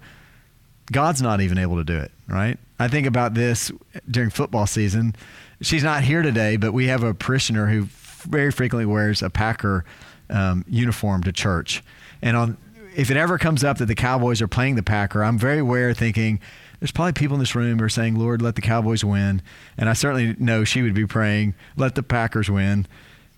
God's 0.91 1.21
not 1.21 1.41
even 1.41 1.57
able 1.57 1.77
to 1.77 1.83
do 1.83 1.97
it, 1.97 2.11
right? 2.27 2.57
I 2.79 2.87
think 2.87 3.07
about 3.07 3.33
this 3.33 3.71
during 4.09 4.29
football 4.29 4.67
season. 4.67 5.15
She's 5.61 5.83
not 5.83 6.03
here 6.03 6.21
today, 6.21 6.57
but 6.57 6.73
we 6.73 6.87
have 6.87 7.03
a 7.03 7.13
parishioner 7.13 7.67
who 7.67 7.83
very 8.29 8.51
frequently 8.51 8.85
wears 8.85 9.21
a 9.21 9.29
Packer 9.29 9.85
um, 10.29 10.65
uniform 10.67 11.23
to 11.23 11.31
church. 11.31 11.83
And 12.21 12.35
on 12.37 12.57
if 12.95 13.09
it 13.09 13.17
ever 13.17 13.37
comes 13.37 13.63
up 13.63 13.77
that 13.77 13.85
the 13.85 13.95
Cowboys 13.95 14.41
are 14.41 14.47
playing 14.47 14.75
the 14.75 14.83
Packer, 14.83 15.23
I'm 15.23 15.37
very 15.37 15.59
aware 15.59 15.93
thinking 15.93 16.39
there's 16.79 16.91
probably 16.91 17.13
people 17.13 17.35
in 17.35 17.39
this 17.39 17.55
room 17.55 17.79
who 17.79 17.85
are 17.85 17.89
saying, 17.89 18.15
Lord, 18.15 18.41
let 18.41 18.55
the 18.55 18.61
Cowboys 18.61 19.03
win. 19.03 19.41
And 19.77 19.87
I 19.87 19.93
certainly 19.93 20.35
know 20.39 20.63
she 20.63 20.81
would 20.81 20.93
be 20.93 21.05
praying, 21.05 21.55
let 21.77 21.95
the 21.95 22.03
Packers 22.03 22.49
win. 22.49 22.87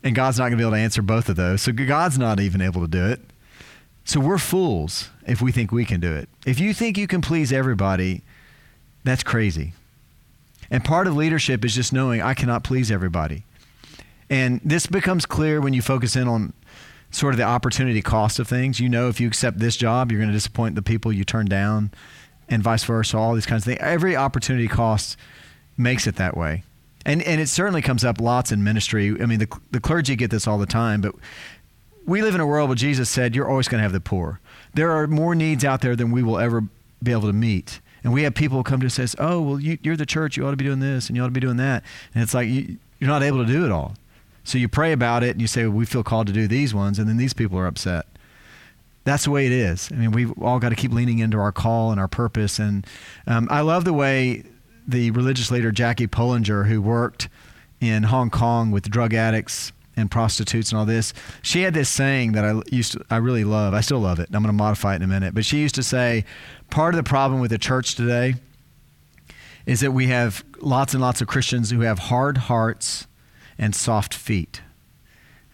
And 0.01 0.15
God's 0.15 0.37
not 0.37 0.45
going 0.45 0.53
to 0.53 0.57
be 0.57 0.63
able 0.63 0.71
to 0.71 0.77
answer 0.77 1.01
both 1.01 1.29
of 1.29 1.35
those. 1.35 1.61
So 1.61 1.71
God's 1.71 2.17
not 2.17 2.39
even 2.39 2.61
able 2.61 2.81
to 2.81 2.87
do 2.87 3.05
it. 3.05 3.21
So 4.05 4.19
we're 4.19 4.37
fools 4.37 5.09
if 5.25 5.41
we 5.41 5.51
think 5.51 5.71
we 5.71 5.85
can 5.85 5.99
do 5.99 6.13
it. 6.13 6.27
If 6.45 6.59
you 6.59 6.73
think 6.73 6.97
you 6.97 7.07
can 7.07 7.21
please 7.21 7.53
everybody, 7.53 8.21
that's 9.03 9.23
crazy. 9.23 9.73
And 10.69 10.83
part 10.83 11.07
of 11.07 11.15
leadership 11.15 11.63
is 11.63 11.75
just 11.75 11.93
knowing 11.93 12.21
I 12.21 12.33
cannot 12.33 12.63
please 12.63 12.91
everybody. 12.91 13.43
And 14.29 14.59
this 14.63 14.87
becomes 14.87 15.25
clear 15.25 15.61
when 15.61 15.73
you 15.73 15.81
focus 15.81 16.15
in 16.15 16.27
on 16.27 16.53
sort 17.11 17.33
of 17.33 17.37
the 17.37 17.43
opportunity 17.43 18.01
cost 18.01 18.39
of 18.39 18.47
things. 18.47 18.79
You 18.79 18.89
know, 18.89 19.07
if 19.07 19.21
you 19.21 19.27
accept 19.27 19.59
this 19.59 19.77
job, 19.77 20.11
you're 20.11 20.19
going 20.19 20.31
to 20.31 20.33
disappoint 20.33 20.75
the 20.75 20.81
people 20.81 21.13
you 21.13 21.23
turn 21.23 21.45
down, 21.45 21.91
and 22.49 22.63
vice 22.63 22.83
versa, 22.83 23.17
all 23.17 23.35
these 23.35 23.45
kinds 23.45 23.63
of 23.63 23.65
things. 23.65 23.79
Every 23.81 24.15
opportunity 24.15 24.67
cost 24.67 25.17
makes 25.77 26.07
it 26.07 26.15
that 26.15 26.35
way. 26.35 26.63
And, 27.05 27.21
and 27.23 27.39
it 27.39 27.49
certainly 27.49 27.81
comes 27.81 28.03
up 28.03 28.19
lots 28.19 28.51
in 28.51 28.63
ministry. 28.63 29.09
I 29.21 29.25
mean, 29.25 29.39
the, 29.39 29.59
the 29.71 29.79
clergy 29.79 30.15
get 30.15 30.31
this 30.31 30.47
all 30.47 30.57
the 30.57 30.65
time, 30.65 31.01
but 31.01 31.13
we 32.05 32.21
live 32.21 32.35
in 32.35 32.41
a 32.41 32.45
world 32.45 32.69
where 32.69 32.75
Jesus 32.75 33.09
said, 33.09 33.35
You're 33.35 33.49
always 33.49 33.67
going 33.67 33.79
to 33.79 33.83
have 33.83 33.93
the 33.93 33.99
poor. 33.99 34.39
There 34.73 34.91
are 34.91 35.07
more 35.07 35.35
needs 35.35 35.63
out 35.63 35.81
there 35.81 35.95
than 35.95 36.11
we 36.11 36.23
will 36.23 36.39
ever 36.39 36.63
be 37.01 37.11
able 37.11 37.27
to 37.27 37.33
meet. 37.33 37.79
And 38.03 38.11
we 38.11 38.23
have 38.23 38.33
people 38.33 38.63
come 38.63 38.81
to 38.81 38.87
us 38.87 38.99
and 38.99 39.09
says, 39.09 39.15
"Oh, 39.17 39.41
well, 39.41 39.59
you, 39.59 39.77
are 39.87 39.95
the 39.95 40.05
church. 40.05 40.35
You 40.35 40.45
ought 40.45 40.51
to 40.51 40.57
be 40.57 40.65
doing 40.65 40.79
this, 40.79 41.07
and 41.07 41.15
you 41.15 41.23
ought 41.23 41.27
to 41.27 41.31
be 41.31 41.39
doing 41.39 41.57
that." 41.57 41.83
And 42.13 42.21
it's 42.21 42.33
like 42.33 42.49
you, 42.49 42.77
you're 42.99 43.09
not 43.09 43.23
able 43.23 43.45
to 43.45 43.51
do 43.51 43.65
it 43.65 43.71
all. 43.71 43.95
So 44.43 44.57
you 44.57 44.67
pray 44.67 44.91
about 44.91 45.23
it, 45.23 45.31
and 45.31 45.41
you 45.41 45.47
say, 45.47 45.63
well, 45.63 45.77
"We 45.77 45.85
feel 45.85 46.03
called 46.03 46.27
to 46.27 46.33
do 46.33 46.47
these 46.47 46.73
ones," 46.73 46.99
and 46.99 47.07
then 47.07 47.17
these 47.17 47.33
people 47.33 47.57
are 47.57 47.65
upset. 47.65 48.05
That's 49.05 49.23
the 49.23 49.31
way 49.31 49.45
it 49.45 49.51
is. 49.51 49.89
I 49.91 49.95
mean, 49.95 50.11
we've 50.11 50.33
all 50.41 50.59
got 50.59 50.69
to 50.69 50.75
keep 50.75 50.91
leaning 50.91 51.19
into 51.19 51.37
our 51.37 51.51
call 51.51 51.91
and 51.91 51.99
our 51.99 52.07
purpose. 52.07 52.59
And 52.59 52.85
um, 53.27 53.47
I 53.51 53.61
love 53.61 53.83
the 53.83 53.93
way 53.93 54.43
the 54.87 55.11
religious 55.11 55.51
leader 55.51 55.71
Jackie 55.71 56.07
Pullinger, 56.07 56.67
who 56.67 56.81
worked 56.81 57.29
in 57.81 58.03
Hong 58.03 58.29
Kong 58.29 58.71
with 58.71 58.89
drug 58.89 59.13
addicts 59.13 59.73
and 59.95 60.09
prostitutes 60.09 60.71
and 60.71 60.79
all 60.79 60.85
this. 60.85 61.13
She 61.41 61.61
had 61.61 61.73
this 61.73 61.89
saying 61.89 62.33
that 62.33 62.45
I 62.45 62.61
used 62.71 62.93
to, 62.93 63.05
I 63.09 63.17
really 63.17 63.43
love. 63.43 63.73
I 63.73 63.81
still 63.81 63.99
love 63.99 64.19
it. 64.19 64.29
I'm 64.33 64.41
going 64.41 64.47
to 64.47 64.53
modify 64.53 64.93
it 64.93 64.97
in 64.97 65.03
a 65.03 65.07
minute. 65.07 65.33
But 65.33 65.45
she 65.45 65.59
used 65.59 65.75
to 65.75 65.83
say, 65.83 66.25
part 66.69 66.93
of 66.93 67.03
the 67.03 67.07
problem 67.07 67.41
with 67.41 67.51
the 67.51 67.57
church 67.57 67.95
today 67.95 68.35
is 69.65 69.79
that 69.81 69.91
we 69.91 70.07
have 70.07 70.43
lots 70.59 70.93
and 70.93 71.01
lots 71.01 71.21
of 71.21 71.27
Christians 71.27 71.71
who 71.71 71.81
have 71.81 71.99
hard 71.99 72.37
hearts 72.37 73.07
and 73.57 73.75
soft 73.75 74.13
feet. 74.13 74.61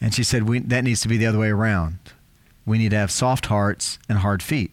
And 0.01 0.13
she 0.13 0.23
said 0.23 0.47
we, 0.47 0.59
that 0.59 0.83
needs 0.83 1.01
to 1.01 1.07
be 1.07 1.17
the 1.17 1.25
other 1.25 1.39
way 1.39 1.49
around. 1.49 1.99
We 2.65 2.77
need 2.77 2.91
to 2.91 2.97
have 2.97 3.11
soft 3.11 3.47
hearts 3.47 3.99
and 4.07 4.19
hard 4.19 4.41
feet 4.41 4.71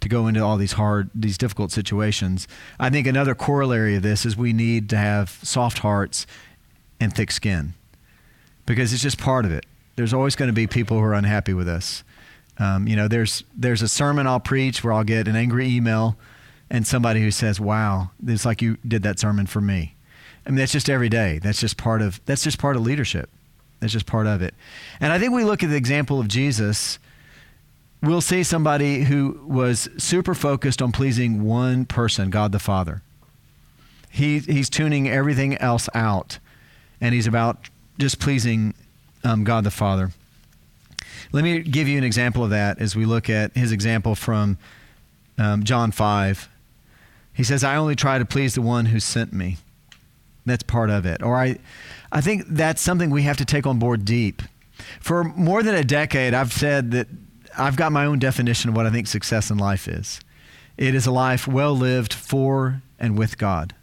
to 0.00 0.08
go 0.08 0.26
into 0.26 0.42
all 0.42 0.56
these 0.56 0.72
hard, 0.72 1.10
these 1.14 1.38
difficult 1.38 1.70
situations. 1.70 2.48
I 2.78 2.90
think 2.90 3.06
another 3.06 3.34
corollary 3.34 3.96
of 3.96 4.02
this 4.02 4.26
is 4.26 4.36
we 4.36 4.52
need 4.52 4.88
to 4.90 4.96
have 4.96 5.38
soft 5.42 5.78
hearts 5.78 6.26
and 6.98 7.14
thick 7.14 7.30
skin 7.30 7.74
because 8.70 8.92
it's 8.92 9.02
just 9.02 9.18
part 9.18 9.44
of 9.44 9.50
it. 9.50 9.66
There's 9.96 10.14
always 10.14 10.36
going 10.36 10.46
to 10.46 10.52
be 10.52 10.68
people 10.68 10.96
who 10.96 11.02
are 11.02 11.12
unhappy 11.12 11.52
with 11.52 11.68
us. 11.68 12.04
Um, 12.56 12.86
you 12.86 12.94
know, 12.94 13.08
there's 13.08 13.42
there's 13.56 13.82
a 13.82 13.88
sermon 13.88 14.28
I'll 14.28 14.38
preach 14.38 14.84
where 14.84 14.92
I'll 14.92 15.02
get 15.02 15.26
an 15.26 15.34
angry 15.34 15.66
email 15.66 16.16
and 16.70 16.86
somebody 16.86 17.20
who 17.20 17.32
says, 17.32 17.58
"Wow, 17.58 18.12
it's 18.24 18.44
like 18.44 18.62
you 18.62 18.78
did 18.86 19.02
that 19.02 19.18
sermon 19.18 19.46
for 19.46 19.60
me." 19.60 19.96
I 20.46 20.50
mean, 20.50 20.56
that's 20.56 20.70
just 20.70 20.88
every 20.88 21.08
day. 21.08 21.40
That's 21.40 21.58
just 21.58 21.78
part 21.78 22.00
of 22.00 22.24
that's 22.26 22.44
just 22.44 22.60
part 22.60 22.76
of 22.76 22.82
leadership. 22.82 23.28
That's 23.80 23.92
just 23.92 24.06
part 24.06 24.28
of 24.28 24.40
it. 24.40 24.54
And 25.00 25.12
I 25.12 25.18
think 25.18 25.32
we 25.32 25.42
look 25.42 25.64
at 25.64 25.70
the 25.70 25.76
example 25.76 26.20
of 26.20 26.28
Jesus. 26.28 27.00
We'll 28.04 28.20
see 28.20 28.44
somebody 28.44 29.02
who 29.02 29.40
was 29.44 29.88
super 29.98 30.34
focused 30.34 30.80
on 30.80 30.92
pleasing 30.92 31.42
one 31.42 31.86
person, 31.86 32.30
God 32.30 32.52
the 32.52 32.60
Father. 32.60 33.02
He, 34.10 34.38
he's 34.38 34.70
tuning 34.70 35.08
everything 35.08 35.56
else 35.58 35.88
out, 35.92 36.38
and 37.00 37.14
he's 37.14 37.26
about 37.26 37.68
just 38.00 38.18
pleasing 38.18 38.74
um, 39.22 39.44
God 39.44 39.64
the 39.64 39.70
Father. 39.70 40.10
Let 41.32 41.44
me 41.44 41.60
give 41.60 41.86
you 41.86 41.98
an 41.98 42.04
example 42.04 42.42
of 42.42 42.50
that 42.50 42.80
as 42.80 42.96
we 42.96 43.04
look 43.04 43.30
at 43.30 43.56
his 43.56 43.70
example 43.70 44.14
from 44.14 44.58
um, 45.38 45.62
John 45.62 45.92
5. 45.92 46.48
He 47.32 47.44
says, 47.44 47.62
I 47.62 47.76
only 47.76 47.94
try 47.94 48.18
to 48.18 48.24
please 48.24 48.54
the 48.54 48.62
one 48.62 48.86
who 48.86 48.98
sent 48.98 49.32
me. 49.32 49.58
That's 50.44 50.62
part 50.62 50.90
of 50.90 51.06
it. 51.06 51.22
Or 51.22 51.36
I, 51.36 51.58
I 52.10 52.20
think 52.20 52.44
that's 52.48 52.82
something 52.82 53.10
we 53.10 53.22
have 53.22 53.36
to 53.36 53.44
take 53.44 53.66
on 53.66 53.78
board 53.78 54.04
deep. 54.04 54.42
For 55.00 55.22
more 55.22 55.62
than 55.62 55.74
a 55.74 55.84
decade, 55.84 56.34
I've 56.34 56.52
said 56.52 56.90
that 56.92 57.06
I've 57.56 57.76
got 57.76 57.92
my 57.92 58.06
own 58.06 58.18
definition 58.18 58.70
of 58.70 58.76
what 58.76 58.86
I 58.86 58.90
think 58.90 59.06
success 59.06 59.50
in 59.50 59.58
life 59.58 59.86
is. 59.86 60.20
It 60.76 60.94
is 60.94 61.06
a 61.06 61.12
life 61.12 61.46
well 61.46 61.74
lived 61.74 62.12
for 62.12 62.82
and 62.98 63.18
with 63.18 63.38
God. 63.38 63.74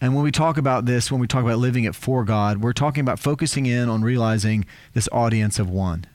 And 0.00 0.14
when 0.14 0.24
we 0.24 0.30
talk 0.30 0.58
about 0.58 0.84
this, 0.84 1.10
when 1.10 1.20
we 1.20 1.26
talk 1.26 1.42
about 1.42 1.58
living 1.58 1.84
it 1.84 1.94
for 1.94 2.24
God, 2.24 2.58
we're 2.58 2.72
talking 2.72 3.00
about 3.00 3.18
focusing 3.18 3.66
in 3.66 3.88
on 3.88 4.02
realizing 4.02 4.66
this 4.92 5.08
audience 5.10 5.58
of 5.58 5.70
one. 5.70 6.06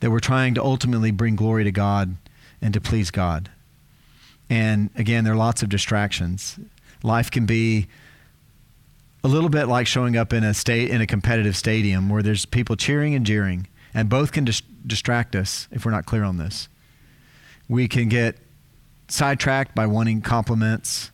That 0.00 0.10
we're 0.10 0.20
trying 0.20 0.54
to 0.54 0.62
ultimately 0.62 1.10
bring 1.10 1.36
glory 1.36 1.64
to 1.64 1.72
God 1.72 2.16
and 2.62 2.72
to 2.74 2.80
please 2.80 3.10
God. 3.10 3.50
And 4.48 4.90
again, 4.94 5.24
there 5.24 5.32
are 5.32 5.36
lots 5.36 5.62
of 5.62 5.68
distractions. 5.68 6.58
Life 7.02 7.30
can 7.30 7.46
be 7.46 7.86
a 9.24 9.28
little 9.28 9.48
bit 9.48 9.66
like 9.66 9.86
showing 9.86 10.16
up 10.16 10.32
in 10.32 10.44
a 10.44 10.54
state 10.54 10.90
in 10.90 11.00
a 11.00 11.06
competitive 11.06 11.56
stadium 11.56 12.08
where 12.08 12.22
there's 12.22 12.46
people 12.46 12.76
cheering 12.76 13.14
and 13.14 13.26
jeering, 13.26 13.66
and 13.92 14.08
both 14.08 14.32
can 14.32 14.44
dis- 14.44 14.62
distract 14.86 15.34
us 15.34 15.66
if 15.72 15.84
we're 15.84 15.90
not 15.90 16.06
clear 16.06 16.22
on 16.22 16.36
this. 16.36 16.68
We 17.68 17.88
can 17.88 18.08
get 18.08 18.36
sidetracked 19.08 19.74
by 19.74 19.86
wanting 19.86 20.20
compliments 20.20 21.10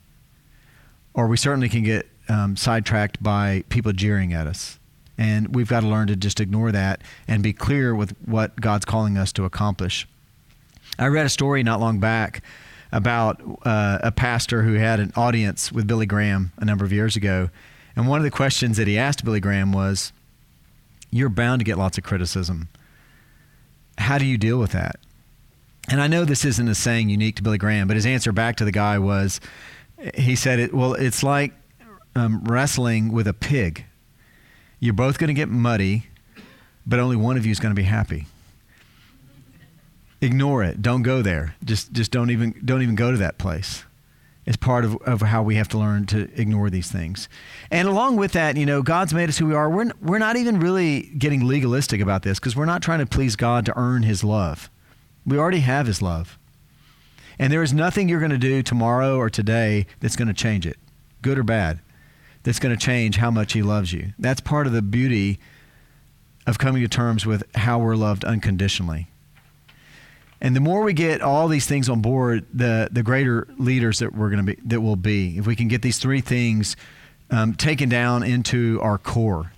or 1.15 1.27
we 1.27 1.37
certainly 1.37 1.69
can 1.69 1.83
get 1.83 2.09
um, 2.29 2.57
sidetracked 2.57 3.23
by 3.23 3.65
people 3.69 3.93
jeering 3.93 4.33
at 4.33 4.47
us. 4.47 4.79
And 5.19 5.55
we've 5.55 5.69
got 5.69 5.81
to 5.81 5.89
learn 5.89 6.09
to 6.09 6.17
just 6.17 6.41
ignore 6.41 6.73
that 6.73 7.03
and 7.29 7.43
be 7.43 7.53
clear 7.53 7.95
with 7.95 8.17
what 8.27 8.57
God's 8.61 8.85
calling 8.85 9.19
us 9.19 9.33
to 9.35 9.45
accomplish. 9.45 10.09
I 10.99 11.07
read 11.07 11.27
a 11.27 11.31
story 11.31 11.63
not 11.63 11.81
long 11.81 12.01
back 12.01 12.43
about 12.91 13.41
uh, 13.65 13.99
a 14.03 14.13
pastor 14.13 14.63
who 14.63 14.75
had 14.75 15.01
an 15.01 15.13
audience 15.17 15.73
with 15.73 15.87
Billy 15.87 16.07
Graham 16.07 16.53
a 16.59 16.65
number 16.65 16.85
of 16.85 16.93
years 16.93 17.17
ago. 17.17 17.51
And 17.97 18.07
one 18.07 18.19
of 18.19 18.25
the 18.25 18.31
questions 18.31 18.77
that 18.77 18.87
he 18.87 18.99
asked 18.99 19.25
Billy 19.25 19.41
Graham 19.41 19.73
was, 19.73 20.13
You're 21.11 21.29
bound 21.29 21.61
to 21.61 21.65
get 21.65 21.79
lots 21.79 21.99
of 21.99 22.05
criticism. 22.05 22.69
How 23.99 24.19
do 24.19 24.25
you 24.25 24.39
deal 24.39 24.59
with 24.59 24.73
that? 24.73 24.97
And 25.91 26.01
I 26.01 26.07
know 26.07 26.25
this 26.25 26.45
isn't 26.45 26.69
a 26.69 26.75
saying 26.75 27.09
unique 27.09 27.37
to 27.37 27.43
Billy 27.43 27.59
Graham, 27.59 27.89
but 27.89 27.97
his 27.97 28.07
answer 28.07 28.33
back 28.33 28.57
to 28.57 28.65
the 28.65 28.73
guy 28.73 28.99
was, 28.99 29.41
he 30.15 30.37
said 30.37 30.59
it 30.59 30.75
well 30.75 30.95
it's 30.95 31.23
like 31.23 31.53
um, 32.15 32.43
wrestling 32.45 33.13
with 33.13 33.27
a 33.27 33.35
pig. 33.35 33.85
You're 34.81 34.95
both 34.95 35.19
going 35.19 35.29
to 35.29 35.35
get 35.35 35.49
muddy 35.49 36.09
but 36.87 36.99
only 36.99 37.17
one 37.17 37.37
of 37.37 37.47
you 37.47 37.53
is 37.53 37.61
going 37.61 37.75
to 37.75 37.81
be 37.81 37.87
happy. 37.87 38.27
Ignore 40.21 40.63
it. 40.65 40.83
Don't 40.83 41.03
go 41.03 41.23
there. 41.23 41.57
Just 41.65 41.93
just 41.93 42.11
don't 42.11 42.31
even 42.31 42.55
don't 42.65 42.83
even 42.83 42.95
go 42.95 43.11
to 43.11 43.19
that 43.19 43.39
place. 43.39 43.85
It's 44.45 44.57
part 44.57 44.85
of, 44.85 44.97
of 45.03 45.21
how 45.21 45.45
we 45.45 45.55
have 45.55 45.69
to 45.69 45.79
learn 45.79 46.07
to 46.07 46.29
ignore 46.35 46.69
these 46.69 46.91
things. 46.91 47.29
And 47.71 47.87
along 47.87 48.17
with 48.17 48.33
that 48.33 48.57
you 48.57 48.67
know 48.67 48.83
god's 48.83 49.13
made 49.13 49.29
us 49.29 49.39
who 49.39 49.47
we 49.47 49.55
are. 49.55 49.69
We're, 49.69 49.91
we're 50.01 50.19
not 50.19 50.37
even 50.37 50.61
really 50.61 51.03
getting 51.19 51.47
legalistic 51.47 52.01
about 52.01 52.23
this 52.23 52.39
because 52.39 52.55
we're 52.55 52.67
not 52.67 52.83
trying 52.83 53.01
to 53.01 53.07
please 53.07 53.35
god 53.35 53.67
to 53.67 53.77
earn 53.77 54.05
his 54.05 54.23
love. 54.23 54.71
We 55.27 55.39
already 55.39 55.61
have 55.61 55.87
his 55.87 56.03
love 56.03 56.39
and 57.39 57.53
there 57.53 57.63
is 57.63 57.73
nothing 57.73 58.09
you're 58.09 58.21
going 58.21 58.31
to 58.31 58.39
do 58.39 58.63
tomorrow 58.63 59.17
or 59.17 59.31
today 59.31 59.87
that's 60.01 60.17
going 60.17 60.29
to 60.29 60.35
change 60.35 60.67
it, 60.67 60.79
good 61.23 61.39
or 61.39 61.43
bad, 61.43 61.81
that's 62.43 62.59
going 62.59 62.77
to 62.77 62.81
change 62.83 63.17
how 63.17 63.31
much 63.31 63.53
He 63.53 63.63
loves 63.63 63.93
you. 63.93 64.13
That's 64.19 64.41
part 64.41 64.67
of 64.67 64.73
the 64.73 64.83
beauty 64.83 65.39
of 66.47 66.59
coming 66.59 66.83
to 66.83 66.89
terms 66.89 67.25
with 67.25 67.45
how 67.55 67.79
we're 67.79 67.97
loved 67.97 68.25
unconditionally. 68.25 69.09
And 70.41 70.57
the 70.57 70.61
more 70.61 70.83
we 70.83 70.93
get 70.93 71.23
all 71.23 71.47
these 71.47 71.67
things 71.67 71.89
on 71.89 72.03
board, 72.03 72.45
the 72.53 72.89
the 72.91 73.05
greater 73.05 73.47
leaders 73.59 74.01
that 74.01 74.13
we're 74.13 74.29
going 74.29 74.45
to 74.45 74.57
be 74.57 74.61
that 74.65 74.81
will 74.81 74.97
be. 74.97 75.39
If 75.39 75.47
we 75.47 75.55
can 75.55 75.69
get 75.69 75.83
these 75.83 75.99
three 75.99 76.21
things 76.21 76.75
um, 77.31 77.55
taken 77.55 77.89
down 77.89 78.25
into 78.25 78.81
our 78.83 78.99
core, 78.99 79.53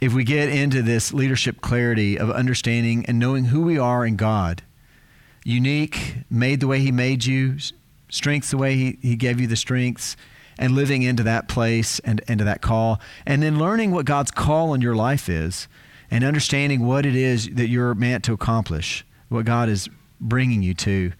if 0.00 0.12
we 0.12 0.24
get 0.24 0.48
into 0.48 0.82
this 0.82 1.12
leadership 1.14 1.60
clarity 1.60 2.18
of 2.18 2.28
understanding 2.28 3.06
and 3.06 3.20
knowing 3.20 3.44
who 3.44 3.62
we 3.62 3.78
are 3.78 4.04
in 4.04 4.16
God, 4.16 4.62
unique, 5.44 6.16
made 6.30 6.60
the 6.60 6.66
way 6.66 6.80
He 6.80 6.92
made 6.92 7.24
you, 7.24 7.56
strengths 8.08 8.50
the 8.50 8.58
way 8.58 8.74
He, 8.74 8.98
he 9.02 9.16
gave 9.16 9.40
you 9.40 9.46
the 9.46 9.56
strengths, 9.56 10.16
and 10.58 10.74
living 10.74 11.02
into 11.02 11.22
that 11.22 11.48
place 11.48 11.98
and 12.00 12.20
into 12.28 12.44
that 12.44 12.60
call. 12.60 13.00
And 13.26 13.42
then 13.42 13.58
learning 13.58 13.90
what 13.90 14.04
God's 14.04 14.30
call 14.30 14.70
on 14.70 14.80
your 14.80 14.94
life 14.94 15.28
is 15.28 15.66
and 16.10 16.24
understanding 16.24 16.86
what 16.86 17.06
it 17.06 17.16
is 17.16 17.48
that 17.54 17.68
you're 17.68 17.94
meant 17.94 18.22
to 18.24 18.32
accomplish, 18.32 19.04
what 19.28 19.44
God 19.44 19.68
is 19.68 19.88
bringing 20.20 20.62
you 20.62 20.74
to. 20.74 21.12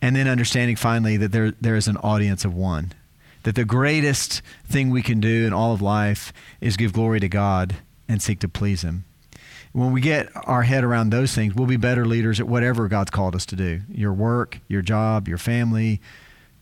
And 0.00 0.16
then 0.16 0.26
understanding 0.26 0.76
finally 0.76 1.16
that 1.18 1.30
there, 1.30 1.52
there 1.60 1.76
is 1.76 1.88
an 1.88 1.98
audience 1.98 2.44
of 2.44 2.54
one. 2.54 2.92
That 3.44 3.54
the 3.54 3.64
greatest 3.64 4.40
thing 4.66 4.90
we 4.90 5.02
can 5.02 5.20
do 5.20 5.46
in 5.46 5.52
all 5.52 5.74
of 5.74 5.82
life 5.82 6.32
is 6.60 6.76
give 6.76 6.92
glory 6.92 7.20
to 7.20 7.28
God 7.28 7.76
and 8.08 8.22
seek 8.22 8.40
to 8.40 8.48
please 8.48 8.82
Him 8.82 9.04
when 9.72 9.92
we 9.92 10.00
get 10.00 10.28
our 10.34 10.62
head 10.62 10.84
around 10.84 11.10
those 11.10 11.34
things, 11.34 11.54
we'll 11.54 11.66
be 11.66 11.76
better 11.76 12.04
leaders 12.04 12.40
at 12.40 12.46
whatever 12.46 12.88
God's 12.88 13.10
called 13.10 13.34
us 13.34 13.46
to 13.46 13.56
do 13.56 13.80
your 13.90 14.12
work, 14.12 14.58
your 14.68 14.82
job, 14.82 15.28
your 15.28 15.38
family, 15.38 16.00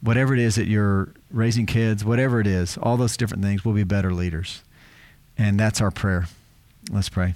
whatever 0.00 0.32
it 0.32 0.40
is 0.40 0.54
that 0.54 0.66
you're 0.66 1.12
raising 1.30 1.66
kids, 1.66 2.04
whatever 2.04 2.40
it 2.40 2.46
is, 2.46 2.78
all 2.78 2.96
those 2.96 3.16
different 3.16 3.42
things, 3.42 3.64
we'll 3.64 3.74
be 3.74 3.84
better 3.84 4.12
leaders. 4.12 4.62
And 5.36 5.58
that's 5.58 5.80
our 5.80 5.90
prayer. 5.90 6.26
Let's 6.90 7.08
pray. 7.08 7.34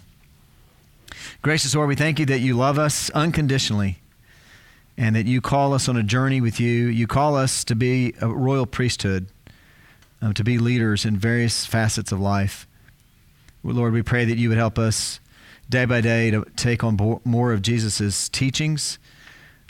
Gracious 1.42 1.74
Lord, 1.74 1.88
we 1.88 1.96
thank 1.96 2.18
you 2.18 2.26
that 2.26 2.40
you 2.40 2.54
love 2.56 2.78
us 2.78 3.10
unconditionally 3.10 3.98
and 4.96 5.16
that 5.16 5.26
you 5.26 5.40
call 5.40 5.74
us 5.74 5.88
on 5.88 5.96
a 5.96 6.02
journey 6.02 6.40
with 6.40 6.60
you. 6.60 6.86
You 6.86 7.06
call 7.06 7.34
us 7.36 7.64
to 7.64 7.74
be 7.74 8.14
a 8.20 8.28
royal 8.28 8.66
priesthood, 8.66 9.26
um, 10.22 10.34
to 10.34 10.44
be 10.44 10.58
leaders 10.58 11.04
in 11.04 11.16
various 11.16 11.66
facets 11.66 12.12
of 12.12 12.20
life. 12.20 12.66
Lord, 13.62 13.92
we 13.92 14.02
pray 14.02 14.24
that 14.24 14.38
you 14.38 14.50
would 14.50 14.58
help 14.58 14.78
us 14.78 15.18
day 15.68 15.84
by 15.84 16.00
day 16.00 16.30
to 16.30 16.44
take 16.56 16.84
on 16.84 16.96
bo- 16.96 17.20
more 17.24 17.52
of 17.52 17.62
Jesus' 17.62 18.28
teachings, 18.28 18.98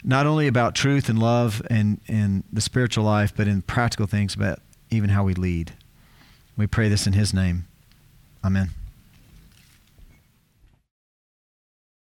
not 0.03 0.25
only 0.25 0.47
about 0.47 0.75
truth 0.75 1.09
and 1.09 1.19
love 1.19 1.61
and, 1.69 1.99
and 2.07 2.43
the 2.51 2.61
spiritual 2.61 3.03
life, 3.03 3.33
but 3.35 3.47
in 3.47 3.61
practical 3.61 4.05
things 4.05 4.35
about 4.35 4.59
even 4.89 5.09
how 5.09 5.23
we 5.23 5.33
lead. 5.33 5.73
We 6.57 6.67
pray 6.67 6.89
this 6.89 7.07
in 7.07 7.13
his 7.13 7.33
name. 7.33 7.67
Amen. 8.43 8.69